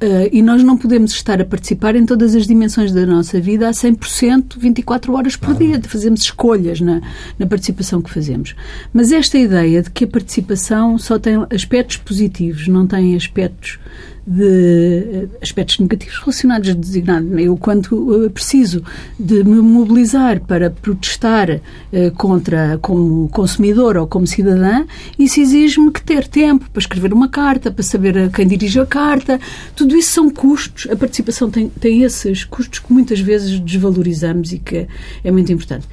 Uh, 0.00 0.30
e 0.30 0.42
nós 0.42 0.62
não 0.62 0.76
podemos 0.76 1.10
estar 1.10 1.40
a 1.40 1.44
participar 1.44 1.96
em 1.96 2.06
todas 2.06 2.36
as 2.36 2.46
dimensões 2.46 2.92
da 2.92 3.04
nossa 3.04 3.40
vida 3.40 3.68
a 3.68 3.72
100%, 3.72 4.56
24 4.56 5.12
horas 5.12 5.34
por 5.34 5.56
dia. 5.56 5.80
Fazemos 5.82 6.20
escolhas 6.20 6.80
na, 6.80 7.00
na 7.36 7.46
participação 7.46 8.00
que 8.00 8.08
fazemos. 8.08 8.54
Mas 8.92 9.10
esta 9.10 9.36
ideia 9.36 9.82
de 9.82 9.90
que 9.90 10.04
a 10.04 10.06
participação 10.06 10.96
só 10.98 11.18
tem 11.18 11.44
aspectos 11.52 11.96
positivos, 11.96 12.68
não 12.68 12.86
tem 12.86 13.16
aspectos 13.16 13.80
de 14.28 15.26
aspectos 15.40 15.78
negativos 15.78 16.18
relacionados 16.18 16.68
a 16.68 16.74
designado. 16.74 17.38
Eu, 17.40 17.56
quando 17.56 18.26
eh, 18.26 18.28
preciso 18.28 18.84
de 19.18 19.42
me 19.42 19.62
mobilizar 19.62 20.40
para 20.40 20.70
protestar 20.70 21.48
eh, 21.90 22.10
contra, 22.10 22.78
como 22.82 23.28
consumidor 23.30 23.96
ou 23.96 24.06
como 24.06 24.26
cidadã, 24.26 24.84
isso 25.18 25.40
exige-me 25.40 25.90
que 25.90 26.02
ter 26.02 26.28
tempo 26.28 26.68
para 26.70 26.80
escrever 26.80 27.14
uma 27.14 27.28
carta, 27.28 27.70
para 27.70 27.82
saber 27.82 28.18
a 28.18 28.28
quem 28.28 28.46
dirige 28.46 28.78
a 28.78 28.84
carta. 28.84 29.40
Tudo 29.74 29.96
isso 29.96 30.10
são 30.10 30.28
custos. 30.28 30.86
A 30.90 30.96
participação 30.96 31.50
tem, 31.50 31.70
tem 31.70 32.02
esses 32.02 32.44
custos 32.44 32.80
que 32.80 32.92
muitas 32.92 33.20
vezes 33.20 33.58
desvalorizamos 33.58 34.52
e 34.52 34.58
que 34.58 34.86
é 35.24 35.30
muito 35.30 35.50
importante. 35.50 35.86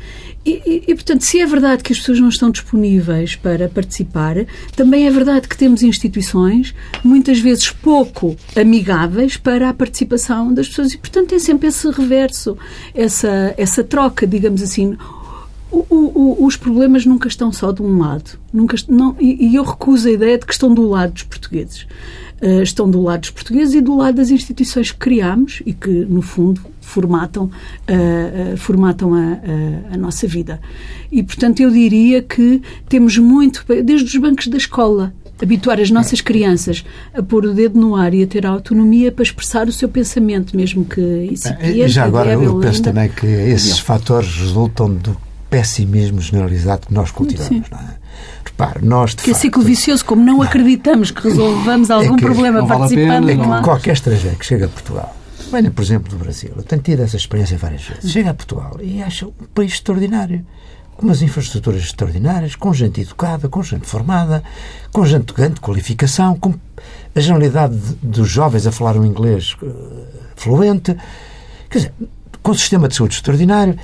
E, 0.46 0.62
e, 0.64 0.84
e, 0.92 0.96
portanto, 0.96 1.22
se 1.22 1.40
é 1.40 1.46
verdade 1.46 1.82
que 1.82 1.92
as 1.92 1.98
pessoas 1.98 2.20
não 2.20 2.30
estão 2.30 2.52
disponíveis 2.52 3.36
para 3.36 3.68
participar, 3.68 4.36
também 4.76 5.08
é 5.08 5.12
verdade 5.12 5.48
que 5.48 5.58
temos 5.58 5.82
instituições, 5.82 6.76
muitas 7.04 7.40
vezes 7.40 7.72
pouco 7.72 8.36
amigáveis 8.56 9.38
para 9.38 9.70
a 9.70 9.74
participação 9.74 10.54
das 10.54 10.68
pessoas 10.68 10.94
e, 10.94 10.98
portanto, 11.00 11.30
tem 11.30 11.40
sempre 11.40 11.70
esse 11.70 11.90
reverso, 11.90 12.56
essa, 12.94 13.56
essa 13.58 13.84
troca, 13.84 14.28
digamos 14.28 14.62
assim. 14.62 14.96
O, 15.72 15.84
o, 15.90 16.46
os 16.46 16.56
problemas 16.56 17.06
nunca 17.06 17.28
estão 17.28 17.52
só 17.52 17.72
de 17.72 17.82
um 17.82 17.98
lado. 17.98 18.40
Nunca, 18.54 18.78
não, 18.88 19.16
e, 19.20 19.48
e 19.48 19.56
eu 19.56 19.64
recuso 19.64 20.08
a 20.08 20.12
ideia 20.12 20.38
de 20.38 20.46
que 20.46 20.54
estão 20.54 20.74
do 20.74 20.88
lado 20.88 21.14
dos 21.14 21.24
portugueses. 21.24 21.88
Uh, 22.42 22.62
estão 22.62 22.90
do 22.90 23.02
lado 23.02 23.22
dos 23.22 23.30
portugueses 23.30 23.76
e 23.76 23.82
do 23.82 23.96
lado 23.96 24.16
das 24.16 24.30
instituições 24.30 24.92
que 24.92 24.98
criámos 24.98 25.64
e 25.66 25.72
que, 25.72 25.90
no 25.90 26.22
fundo, 26.22 26.62
formatam, 26.82 27.46
uh, 27.46 28.58
formatam 28.58 29.14
a, 29.14 29.20
a, 29.20 29.94
a, 29.94 29.98
nossa 29.98 30.28
vida. 30.28 30.60
E, 31.10 31.24
portanto, 31.24 31.62
eu 31.62 31.72
diria 31.72 32.22
que 32.22 32.62
temos 32.90 33.18
muito, 33.18 33.66
desde 33.84 34.06
os 34.06 34.18
bancos 34.18 34.48
da 34.48 34.58
escola, 34.58 35.14
habituar 35.42 35.80
as 35.80 35.92
nossas 35.92 36.22
crianças 36.22 36.86
a 37.14 37.22
pôr 37.22 37.46
o 37.46 37.54
dedo 37.54 37.80
no 37.80 37.96
ar 37.96 38.14
e 38.14 38.24
a 38.24 38.28
ter 38.28 38.46
a 38.46 38.50
autonomia 38.50 39.12
para 39.12 39.24
expressar 39.24 39.68
o 39.68 39.72
seu 39.72 39.90
pensamento, 39.90 40.56
mesmo 40.56 40.86
que 40.86 41.02
isso 41.32 41.50
E 41.62 41.88
já 41.88 42.06
agora 42.06 42.34
eu 42.34 42.60
penso 42.60 42.78
ainda. 42.78 42.92
também 42.92 43.10
que 43.10 43.26
esses 43.26 43.80
fatores 43.80 44.34
resultam 44.36 44.94
do 44.94 45.18
pessimismo 45.50 46.22
generalizado 46.22 46.88
que 46.88 46.94
nós 46.94 47.12
cultivamos, 47.12 47.70
não 47.70 47.80
é? 47.80 48.05
Repare, 48.58 48.86
nós 48.86 49.14
que 49.14 49.32
é 49.32 49.34
ciclo 49.34 49.62
vicioso, 49.62 50.06
como 50.06 50.24
não 50.24 50.42
acreditamos 50.42 51.12
que 51.12 51.22
resolvamos 51.24 51.90
é 51.90 51.94
algum 51.94 52.14
é 52.14 52.18
que 52.18 52.24
problema 52.24 52.66
participando. 52.66 53.28
Pena, 53.28 53.62
qualquer 53.62 53.94
estrangeiro 53.94 54.38
que 54.38 54.46
chega 54.46 54.66
a 54.66 54.70
Portugal 54.70 55.16
venha, 55.52 55.70
por 55.70 55.84
exemplo, 55.84 56.10
do 56.10 56.18
Brasil, 56.18 56.52
eu 56.56 56.64
tenho 56.64 56.82
tido 56.82 57.02
essa 57.02 57.18
experiência 57.18 57.58
várias 57.58 57.84
vezes, 57.84 58.12
chega 58.12 58.32
a 58.32 58.34
Portugal 58.34 58.78
e 58.82 59.02
acha 59.02 59.28
um 59.28 59.32
país 59.54 59.74
extraordinário 59.74 60.46
com 60.96 61.06
umas 61.06 61.22
infraestruturas 61.22 61.84
extraordinárias, 61.84 62.56
com 62.56 62.74
gente 62.74 63.02
educada, 63.02 63.50
com 63.50 63.62
gente 63.62 63.86
formada, 63.86 64.42
com 64.94 65.06
gente 65.06 65.26
de 65.26 65.34
grande 65.34 65.60
qualificação, 65.60 66.38
com 66.38 66.54
a 67.14 67.20
generalidade 67.20 67.76
dos 68.02 68.30
jovens 68.30 68.66
a 68.66 68.72
falar 68.72 68.96
um 68.96 69.06
inglês 69.06 69.58
uh, 69.62 70.06
fluente, 70.38 70.96
quer 71.70 71.78
dizer, 71.80 71.94
com 72.42 72.52
um 72.52 72.54
sistema 72.54 72.88
de 72.88 72.96
saúde 72.96 73.16
extraordinário. 73.16 73.78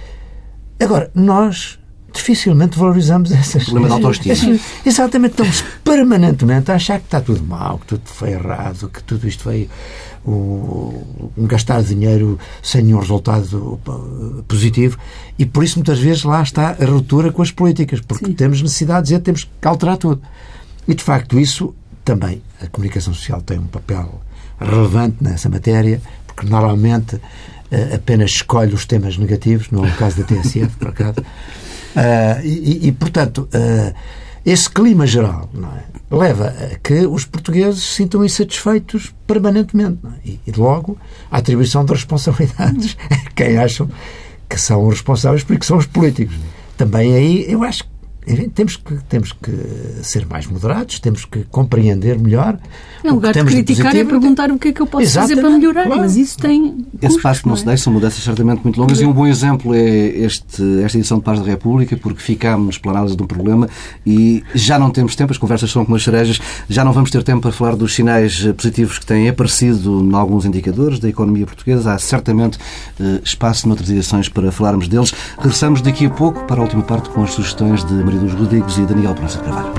Agora, 0.80 1.12
nós 1.14 1.78
dificilmente 2.14 2.78
valorizamos 2.78 3.32
essas 3.32 3.64
Problema 3.64 3.88
de 3.88 4.06
autoestima. 4.06 4.60
Exatamente, 4.86 5.32
estamos 5.32 5.64
permanentemente 5.84 6.72
a 6.72 6.76
achar 6.76 7.00
que 7.00 7.06
está 7.06 7.22
tudo 7.22 7.44
mal, 7.44 7.80
que 7.80 7.88
tudo 7.88 8.02
foi 8.06 8.32
errado, 8.32 8.90
que 8.90 9.04
tudo 9.04 9.28
isto 9.28 9.50
veio 9.50 9.70
um, 10.26 11.32
um 11.38 11.48
gastar 11.48 11.82
dinheiro 11.82 12.38
sem 12.62 12.84
nenhum 12.84 13.00
resultado 13.00 13.80
positivo 14.48 14.98
e 15.38 15.46
por 15.46 15.64
isso 15.64 15.80
muitas 15.80 16.00
vezes 16.00 16.24
lá 16.24 16.42
está 16.42 16.76
a 16.80 16.86
ruptura 16.86 17.32
com 17.32 17.42
as 17.42 17.52
políticas, 17.52 18.02
porque 18.02 18.26
Sim. 18.26 18.34
temos 18.34 18.62
necessidade 18.62 19.02
de 19.02 19.10
dizer 19.10 19.20
temos 19.22 19.50
que 19.60 19.68
alterar 19.68 19.98
tudo. 19.98 20.22
E 20.88 20.94
de 20.94 21.04
facto 21.04 21.40
isso 21.40 21.74
também, 22.04 22.42
a 22.62 22.68
comunicação 22.68 23.14
social 23.14 23.42
tem 23.42 23.60
um 23.60 23.68
papel 23.68 24.22
relevante 24.60 25.18
nessa 25.22 25.50
matéria, 25.50 26.02
porque 26.28 26.46
normalmente 26.48 27.16
uh, 27.16 27.96
apenas 27.96 28.32
escolhe 28.32 28.74
os 28.74 28.86
temas 28.86 29.18
negativos, 29.18 29.70
não 29.72 29.86
é 29.86 29.90
o 29.90 29.96
caso 29.96 30.18
da 30.18 30.24
TSF, 30.24 30.76
por 30.78 30.90
acaso. 30.90 31.24
Uh, 31.96 32.46
e, 32.46 32.88
e, 32.88 32.92
portanto, 32.92 33.48
uh, 33.54 33.94
esse 34.46 34.70
clima 34.70 35.06
geral 35.06 35.50
é? 35.56 36.16
leva 36.16 36.48
a 36.48 36.78
que 36.80 37.06
os 37.06 37.26
portugueses 37.26 37.84
se 37.84 37.96
sintam 37.96 38.24
insatisfeitos 38.24 39.14
permanentemente. 39.28 40.00
É? 40.06 40.30
E, 40.30 40.40
e, 40.48 40.52
logo, 40.52 40.98
a 41.30 41.38
atribuição 41.38 41.86
de 41.86 41.94
responsabilidades 41.94 42.98
a 43.10 43.30
quem 43.32 43.58
acham 43.58 43.90
que 44.50 44.60
são 44.60 44.88
responsáveis 44.90 45.44
porque 45.44 45.66
são 45.66 45.78
os 45.78 45.86
políticos. 45.86 46.36
Também 46.78 47.14
aí 47.14 47.46
eu 47.48 47.64
acho 47.64 47.84
que 48.38 48.50
temos 48.50 48.76
que, 48.78 48.96
temos 49.10 49.32
que 49.32 49.52
ser 50.04 50.26
mais 50.26 50.48
moderados, 50.48 51.00
temos 51.00 51.26
que 51.26 51.44
compreender 51.46 52.20
melhor. 52.20 52.58
Em 53.04 53.10
lugar 53.10 53.34
de 53.34 53.44
criticar, 53.44 53.96
é 53.96 54.04
perguntar 54.04 54.52
o 54.52 54.60
que 54.60 54.70
é 54.70 54.74
que 54.74 54.82
eu 54.82 54.88
posso 54.88 55.04
Exatamente, 55.04 55.36
fazer 55.36 55.42
para 55.42 55.58
melhorar, 55.58 55.86
claro. 55.86 56.02
mas 56.02 56.16
isso 56.16 56.38
tem. 56.38 56.86
Esse 57.02 57.20
passo 57.20 57.42
que 57.42 57.50
não, 57.50 57.56
se 57.56 57.66
deixa, 57.66 57.84
são 57.84 57.94
mudanças 57.94 58.24
certamente 58.24 58.62
muito 58.64 58.80
longas, 58.80 59.00
e 59.00 59.06
um 59.06 59.14
bom 59.14 59.26
exemplo 59.26 59.74
é 59.74 60.08
este, 60.08 60.82
esta 60.84 60.98
edição 60.98 61.18
de 61.18 61.24
Paz 61.24 61.40
da 61.40 61.46
República, 61.46 61.98
porque 61.98 62.22
ficámos 62.22 62.78
planados 62.78 63.16
de 63.16 63.24
um 63.24 63.28
problema 63.28 63.68
e 64.06 64.44
já 64.54 64.78
não 64.78 64.92
temos 64.92 65.16
tempo, 65.16 65.32
as 65.32 65.38
conversas 65.38 65.72
são 65.72 65.84
como 65.84 65.96
as 65.96 66.04
cerejas, 66.04 66.40
já 66.70 66.84
não 66.84 66.94
vamos 66.94 67.10
ter 67.10 67.24
tempo 67.24 67.42
para 67.42 67.52
falar 67.52 67.76
dos 67.76 67.94
sinais 67.94 68.44
positivos 68.54 69.00
que 69.00 69.06
têm 69.06 69.30
aparecido 69.30 70.02
em 70.02 70.16
alguns 70.16 70.46
indicadores 70.46 71.00
da 71.00 71.10
economia 71.10 71.46
portuguesa. 71.46 71.94
Há 71.94 72.00
certamente 72.00 72.58
eh, 73.00 73.22
espaço 73.24 73.68
noutras 73.68 73.90
edições 73.90 74.30
para 74.30 74.52
falarmos 74.52 74.88
deles. 74.88 75.14
Regressamos 75.38 75.82
daqui 75.82 76.06
a 76.06 76.10
pouco 76.10 76.46
para 76.46 76.60
a 76.60 76.64
última 76.64 76.84
parte 76.84 77.10
com 77.10 77.24
as 77.24 77.32
sugestões 77.34 77.84
de 77.84 77.94
Maria 77.94 78.20
dos 78.22 78.34
Rodrigues 78.34 78.78
e 78.78 78.82
Daniel 78.86 79.16
de 79.16 79.22
Carvalho. 79.40 79.74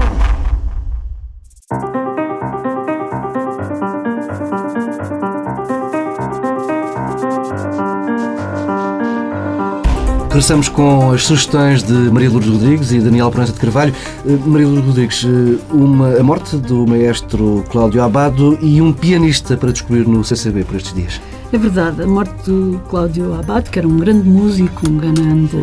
Regressamos 10.28 10.68
com 10.68 11.12
as 11.12 11.24
sugestões 11.24 11.82
de 11.82 11.92
Maria 11.92 12.30
Lourdes 12.30 12.50
Rodrigues 12.50 12.90
e 12.90 12.98
Daniel 12.98 13.30
Prança 13.30 13.52
de 13.52 13.60
Carvalho. 13.60 13.94
Eh, 14.26 14.36
Maria 14.44 14.66
Lourdes 14.66 14.86
Rodrigues, 14.86 15.24
eh, 15.24 15.58
uma, 15.70 16.18
a 16.18 16.22
morte 16.22 16.56
do 16.56 16.86
maestro 16.86 17.62
Cláudio 17.70 18.02
Abado 18.02 18.58
e 18.60 18.80
um 18.80 18.92
pianista 18.92 19.56
para 19.56 19.70
descobrir 19.70 20.08
no 20.08 20.24
CCB 20.24 20.64
por 20.64 20.76
estes 20.76 20.94
dias. 20.94 21.20
É 21.52 21.58
verdade, 21.58 22.02
a 22.02 22.06
morte 22.06 22.50
do 22.50 22.80
Cláudio 22.88 23.34
Abado, 23.34 23.70
que 23.70 23.78
era 23.78 23.86
um 23.86 23.98
grande 23.98 24.26
músico, 24.26 24.88
um 24.88 24.96
grande 24.96 25.58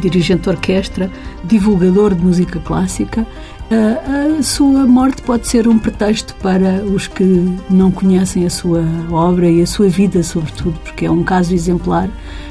dirigente 0.00 0.44
de 0.44 0.48
orquestra, 0.48 1.10
divulgador 1.44 2.14
de 2.14 2.24
música 2.24 2.58
clássica, 2.60 3.26
a 3.70 4.42
sua 4.42 4.86
morte 4.86 5.20
pode 5.20 5.46
ser 5.46 5.68
um 5.68 5.78
pretexto 5.78 6.34
para 6.36 6.82
os 6.84 7.06
que 7.08 7.24
não 7.68 7.90
conhecem 7.90 8.46
a 8.46 8.50
sua 8.50 8.82
obra 9.10 9.50
e 9.50 9.60
a 9.60 9.66
sua 9.66 9.88
vida, 9.88 10.22
sobretudo, 10.22 10.78
porque 10.80 11.04
é 11.04 11.10
um 11.10 11.22
caso 11.22 11.54
exemplar 11.54 12.08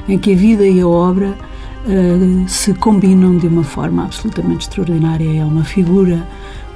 em 0.08 0.20
que 0.20 0.34
a 0.34 0.36
vida 0.36 0.66
e 0.66 0.82
a 0.82 0.88
obra 0.88 1.30
uh, 1.86 2.48
se 2.48 2.74
combinam 2.76 3.38
de 3.38 3.48
uma 3.48 3.64
forma 3.64 4.04
absolutamente 4.04 4.68
extraordinária. 4.68 5.42
É 5.42 5.44
uma 5.44 5.64
figura 5.64 6.28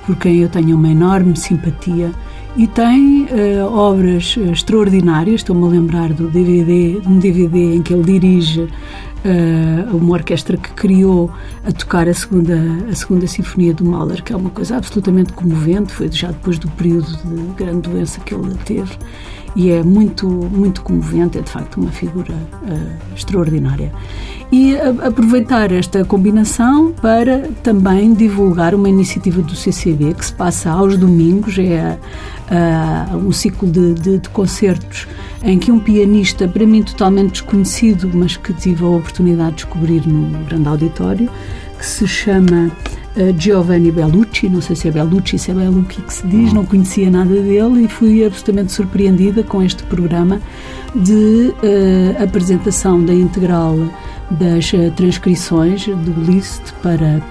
por 0.06 0.16
quem 0.16 0.38
eu 0.38 0.50
tenho 0.50 0.76
uma 0.76 0.90
enorme 0.90 1.36
simpatia 1.36 2.12
e 2.56 2.68
tem 2.68 3.26
uh, 3.26 3.66
obras 3.72 4.38
extraordinárias. 4.38 5.42
Estou-me 5.42 5.66
a 5.66 5.68
lembrar 5.68 6.14
do 6.14 6.30
DVD, 6.30 7.02
um 7.06 7.20
DVD 7.20 7.76
em 7.76 7.82
que 7.82 7.94
ele 7.94 8.04
dirige 8.04 8.62
uh, 8.62 9.96
uma 9.96 10.14
orquestra 10.14 10.56
que 10.56 10.72
criou 10.72 11.32
a 11.66 11.72
tocar 11.72 12.08
a 12.08 12.14
segunda, 12.14 12.58
a 12.90 12.96
segunda 12.96 13.28
Sinfonia 13.28 13.74
do 13.74 13.84
Mahler, 13.84 14.24
que 14.24 14.32
é 14.32 14.36
uma 14.36 14.50
coisa 14.50 14.78
absolutamente 14.78 15.34
comovente, 15.34 15.92
foi 15.92 16.10
já 16.12 16.30
depois 16.30 16.58
do 16.58 16.70
período 16.70 17.08
de 17.08 17.54
grande 17.58 17.90
doença 17.90 18.22
que 18.22 18.34
ele 18.34 18.56
teve, 18.64 18.98
e 19.56 19.72
é 19.72 19.82
muito, 19.82 20.28
muito 20.28 20.82
comovente, 20.82 21.38
é 21.38 21.42
de 21.42 21.50
facto 21.50 21.78
uma 21.80 21.92
figura 21.92 22.34
uh, 22.34 23.16
extraordinária. 23.16 23.92
E 24.52 24.76
a, 24.76 24.90
aproveitar 25.08 25.72
esta 25.72 26.04
combinação 26.04 26.92
para 26.92 27.50
também 27.64 28.14
divulgar 28.14 28.76
uma 28.76 28.90
iniciativa 28.90 29.42
do 29.42 29.56
CCB 29.56 30.14
que 30.14 30.26
se 30.26 30.34
passa 30.34 30.72
aos 30.72 30.98
domingos, 30.98 31.58
é 31.58 31.98
uh, 32.52 33.18
um 33.18 33.32
ciclo 33.32 33.70
de, 33.70 33.94
de, 33.94 34.20
de 34.20 34.30
concertos 34.30 35.08
em 35.44 35.58
que 35.58 35.72
um 35.72 35.80
pianista, 35.80 36.48
para 36.48 36.66
mim 36.66 36.84
totalmente 36.84 37.34
desconhecido, 37.34 38.10
mas 38.14 38.36
que 38.36 38.52
tive 38.54 38.84
a 38.84 38.90
oportunidade 38.90 39.52
de 39.52 39.56
descobrir 39.58 40.06
no 40.08 40.44
grande 40.46 40.68
auditório, 40.68 41.30
que 41.78 41.86
se 41.86 42.08
chama 42.08 42.72
Giovanni 43.38 43.92
Bellucci, 43.92 44.50
não 44.50 44.62
sei 44.62 44.76
se 44.76 44.88
é 44.88 44.92
Bellucci, 44.92 45.40
se 45.40 45.52
é 45.52 45.54
Bellucci 45.54 46.02
que 46.02 46.14
se 46.14 46.28
diz, 46.28 46.52
não 46.52 46.66
conhecia 46.66 47.10
nada 47.10 47.34
dele 47.34 47.86
e 47.86 47.88
fui 47.88 48.26
absolutamente 48.26 48.72
surpreendida 48.74 49.44
com 49.44 49.64
este 49.64 49.84
programa 49.84 50.42
de 50.96 51.54
uh, 51.64 52.24
apresentação 52.24 53.04
da 53.04 53.14
integral 53.14 53.78
das 54.32 54.72
uh, 54.74 54.92
transcrições 54.96 55.86
do 55.86 56.14
Liszt 56.30 56.74
para 56.82 57.22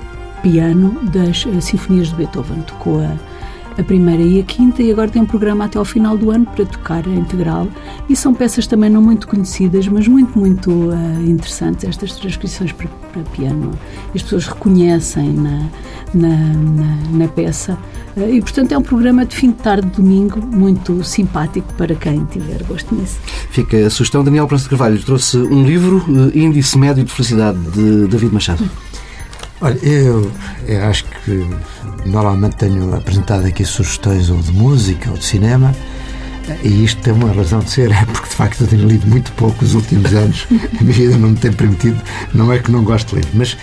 piano 0.43 0.99
das 1.05 1.47
sinfonias 1.61 2.09
de 2.09 2.15
Beethoven. 2.15 2.61
Tocou 2.63 3.01
a 3.01 3.34
a 3.79 3.83
primeira 3.83 4.23
e 4.23 4.41
a 4.41 4.43
quinta, 4.43 4.83
e 4.83 4.91
agora 4.91 5.09
tem 5.09 5.25
programa 5.25 5.65
até 5.65 5.79
ao 5.79 5.85
final 5.85 6.17
do 6.17 6.31
ano 6.31 6.47
para 6.47 6.65
tocar 6.65 7.07
a 7.07 7.11
integral. 7.11 7.69
E 8.09 8.17
são 8.17 8.35
peças 8.35 8.67
também 8.67 8.91
não 8.91 9.03
muito 9.03 9.27
conhecidas, 9.27 9.89
mas 9.89 10.07
muito, 10.07 10.39
muito 10.39 10.71
uh, 10.71 10.95
interessantes, 11.27 11.85
estas 11.85 12.13
transcrições 12.13 12.73
para, 12.73 12.89
para, 13.13 13.23
piano. 13.23 13.73
As 14.15 14.23
pessoas 14.23 14.47
reconhecem 14.47 15.33
na, 15.33 15.69
na, 16.15 16.37
na, 16.37 17.19
na 17.19 17.29
peça. 17.29 17.79
Uh, 18.17 18.35
e, 18.35 18.41
portanto, 18.41 18.73
é 18.73 18.79
um 18.79 18.83
programa 18.83 19.27
de 19.27 19.35
fim 19.35 19.51
de 19.51 19.57
tarde, 19.57 19.89
domingo, 19.89 20.41
muito 20.41 21.03
simpático 21.03 21.73
para 21.75 21.95
quem 21.95 22.25
tiver 22.27 22.63
gosto 22.65 22.95
nisso. 22.95 23.19
Fica 23.51 23.87
a 23.87 23.91
sugestão. 23.91 24.23
Daniel 24.23 24.47
Prança 24.47 24.65
de 24.65 24.71
Carvalho 24.71 25.03
trouxe 25.03 25.37
um 25.37 25.65
livro, 25.65 26.05
uh, 26.09 26.37
Índice 26.37 26.79
Médio 26.79 27.05
de 27.05 27.13
Felicidade, 27.13 27.59
de 27.71 28.07
David 28.07 28.33
Machado. 28.33 28.65
Olha, 29.61 29.79
eu, 29.83 30.31
eu 30.67 30.85
acho 30.85 31.05
que 31.05 31.47
normalmente 32.07 32.57
tenho 32.57 32.95
apresentado 32.95 33.47
aqui 33.47 33.65
sugestões 33.65 34.29
ou 34.29 34.39
de 34.39 34.53
música 34.53 35.11
ou 35.11 35.17
de 35.17 35.25
cinema 35.25 35.75
e 36.63 36.85
isto 36.85 37.01
tem 37.01 37.13
uma 37.13 37.33
razão 37.33 37.61
de 37.61 37.71
ser, 37.71 37.91
é 37.93 38.05
porque 38.05 38.29
de 38.29 38.35
facto 38.35 38.61
eu 38.63 38.67
tenho 38.67 38.87
lido 38.87 39.07
muito 39.07 39.33
pouco 39.33 39.63
nos 39.63 39.75
últimos 39.75 40.13
anos, 40.13 40.47
a 40.51 40.83
minha 40.83 40.93
vida 40.93 41.17
não 41.17 41.31
me 41.31 41.37
tem 41.37 41.53
permitido, 41.53 42.01
não 42.35 42.53
é 42.53 42.59
que 42.59 42.71
não 42.71 42.83
gosto 42.85 43.11
de 43.11 43.17
ler, 43.17 43.27
mas 43.33 43.57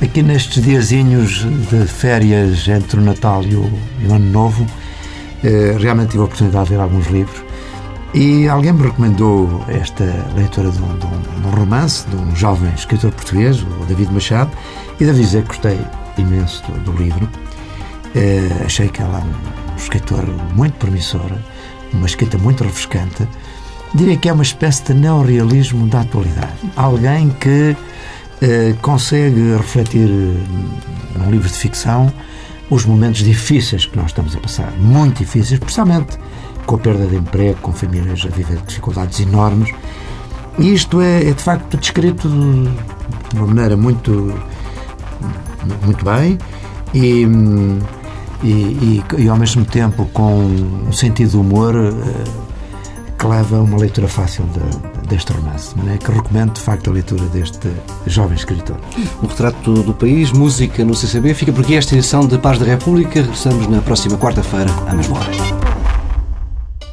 aqui 0.00 0.22
nestes 0.22 0.62
diazinhos 0.62 1.46
de 1.70 1.86
férias 1.86 2.66
entre 2.66 2.98
o 2.98 3.02
Natal 3.02 3.42
e 3.44 3.54
o, 3.54 3.70
e 4.00 4.06
o 4.06 4.14
Ano 4.14 4.30
Novo, 4.30 4.66
eh, 5.44 5.76
realmente 5.78 6.10
tive 6.10 6.22
a 6.22 6.24
oportunidade 6.24 6.66
de 6.66 6.74
ler 6.74 6.80
alguns 6.80 7.06
livros 7.06 7.44
e 8.14 8.48
alguém 8.48 8.72
me 8.72 8.82
recomendou 8.82 9.64
esta 9.68 10.04
leitura 10.34 10.70
de 10.70 10.82
um, 10.82 10.98
de 10.98 11.06
um, 11.06 11.40
de 11.40 11.46
um 11.46 11.50
romance 11.50 12.08
de 12.08 12.16
um 12.16 12.34
jovem 12.34 12.72
escritor 12.74 13.12
português, 13.12 13.60
o 13.60 13.84
David 13.86 14.12
Machado, 14.12 14.50
e 14.98 15.04
devo 15.04 15.18
dizer 15.20 15.42
que 15.42 15.48
gostei 15.48 15.78
imenso 16.18 16.62
do, 16.70 16.92
do 16.92 17.02
livro. 17.02 17.24
Uh, 17.24 18.64
achei 18.64 18.88
que 18.88 19.02
ela 19.02 19.18
é 19.18 19.72
um 19.72 19.76
escritor 19.76 20.24
muito 20.54 20.74
promissor, 20.74 21.30
uma 21.92 22.06
escrita 22.06 22.38
muito 22.38 22.64
refrescante. 22.64 23.28
Diria 23.94 24.16
que 24.16 24.28
é 24.28 24.32
uma 24.32 24.42
espécie 24.42 24.84
de 24.84 24.94
neorrealismo 24.94 25.86
da 25.86 26.00
atualidade. 26.00 26.54
Alguém 26.76 27.30
que 27.30 27.76
uh, 27.76 28.76
consegue 28.80 29.56
refletir 29.56 30.08
num 30.08 31.30
livro 31.30 31.48
de 31.48 31.54
ficção 31.54 32.12
os 32.70 32.84
momentos 32.84 33.22
difíceis 33.22 33.86
que 33.86 33.96
nós 33.96 34.06
estamos 34.06 34.34
a 34.34 34.40
passar, 34.40 34.72
muito 34.72 35.18
difíceis, 35.18 35.52
especialmente 35.52 36.18
com 36.66 36.74
a 36.74 36.78
perda 36.78 37.06
de 37.06 37.16
emprego, 37.16 37.58
com 37.60 37.72
famílias 37.72 38.26
a 38.26 38.28
viver 38.28 38.58
dificuldades 38.66 39.20
enormes. 39.20 39.72
E 40.58 40.72
isto 40.72 41.00
é, 41.00 41.28
é 41.28 41.32
de 41.32 41.42
facto 41.42 41.76
descrito 41.76 42.28
de 42.28 43.36
uma 43.36 43.46
maneira 43.46 43.76
muito 43.76 44.34
muito 45.84 46.04
bem 46.04 46.38
e, 46.94 47.26
e, 48.42 48.48
e, 48.48 49.04
e, 49.18 49.28
ao 49.28 49.36
mesmo 49.36 49.64
tempo 49.64 50.06
com 50.12 50.34
um 50.88 50.92
sentido 50.92 51.30
de 51.30 51.36
humor 51.36 51.74
uh, 51.74 52.46
que 53.18 53.26
leva 53.26 53.56
a 53.56 53.62
uma 53.62 53.78
leitura 53.78 54.08
fácil 54.08 54.44
de, 54.46 55.08
deste 55.08 55.32
romance. 55.32 55.70
De 55.70 55.78
maneira 55.78 55.98
que 55.98 56.10
recomendo, 56.10 56.52
de 56.52 56.60
facto, 56.60 56.90
a 56.90 56.92
leitura 56.92 57.24
deste 57.26 57.70
jovem 58.06 58.36
escritor. 58.36 58.76
Um 59.22 59.26
retrato 59.26 59.82
do 59.82 59.94
país, 59.94 60.32
música 60.32 60.84
no 60.84 60.94
CCB. 60.94 61.34
Fica 61.34 61.52
por 61.52 61.64
aqui 61.64 61.76
esta 61.76 61.94
edição 61.94 62.26
de 62.26 62.38
Paz 62.38 62.58
da 62.58 62.66
República. 62.66 63.20
Regressamos 63.20 63.66
na 63.68 63.80
próxima 63.80 64.18
quarta-feira, 64.18 64.70
à 64.86 64.94
mesma 64.94 65.18
hora. 65.18 65.30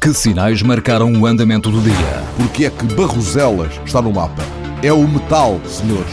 Que 0.00 0.12
sinais 0.12 0.62
marcaram 0.62 1.12
o 1.12 1.26
andamento 1.26 1.70
do 1.70 1.80
dia? 1.80 2.22
Porque 2.36 2.66
é 2.66 2.70
que 2.70 2.84
Barroselas 2.94 3.80
está 3.84 4.02
no 4.02 4.12
mapa? 4.12 4.42
É 4.82 4.92
o 4.92 5.08
metal, 5.08 5.58
senhores. 5.66 6.12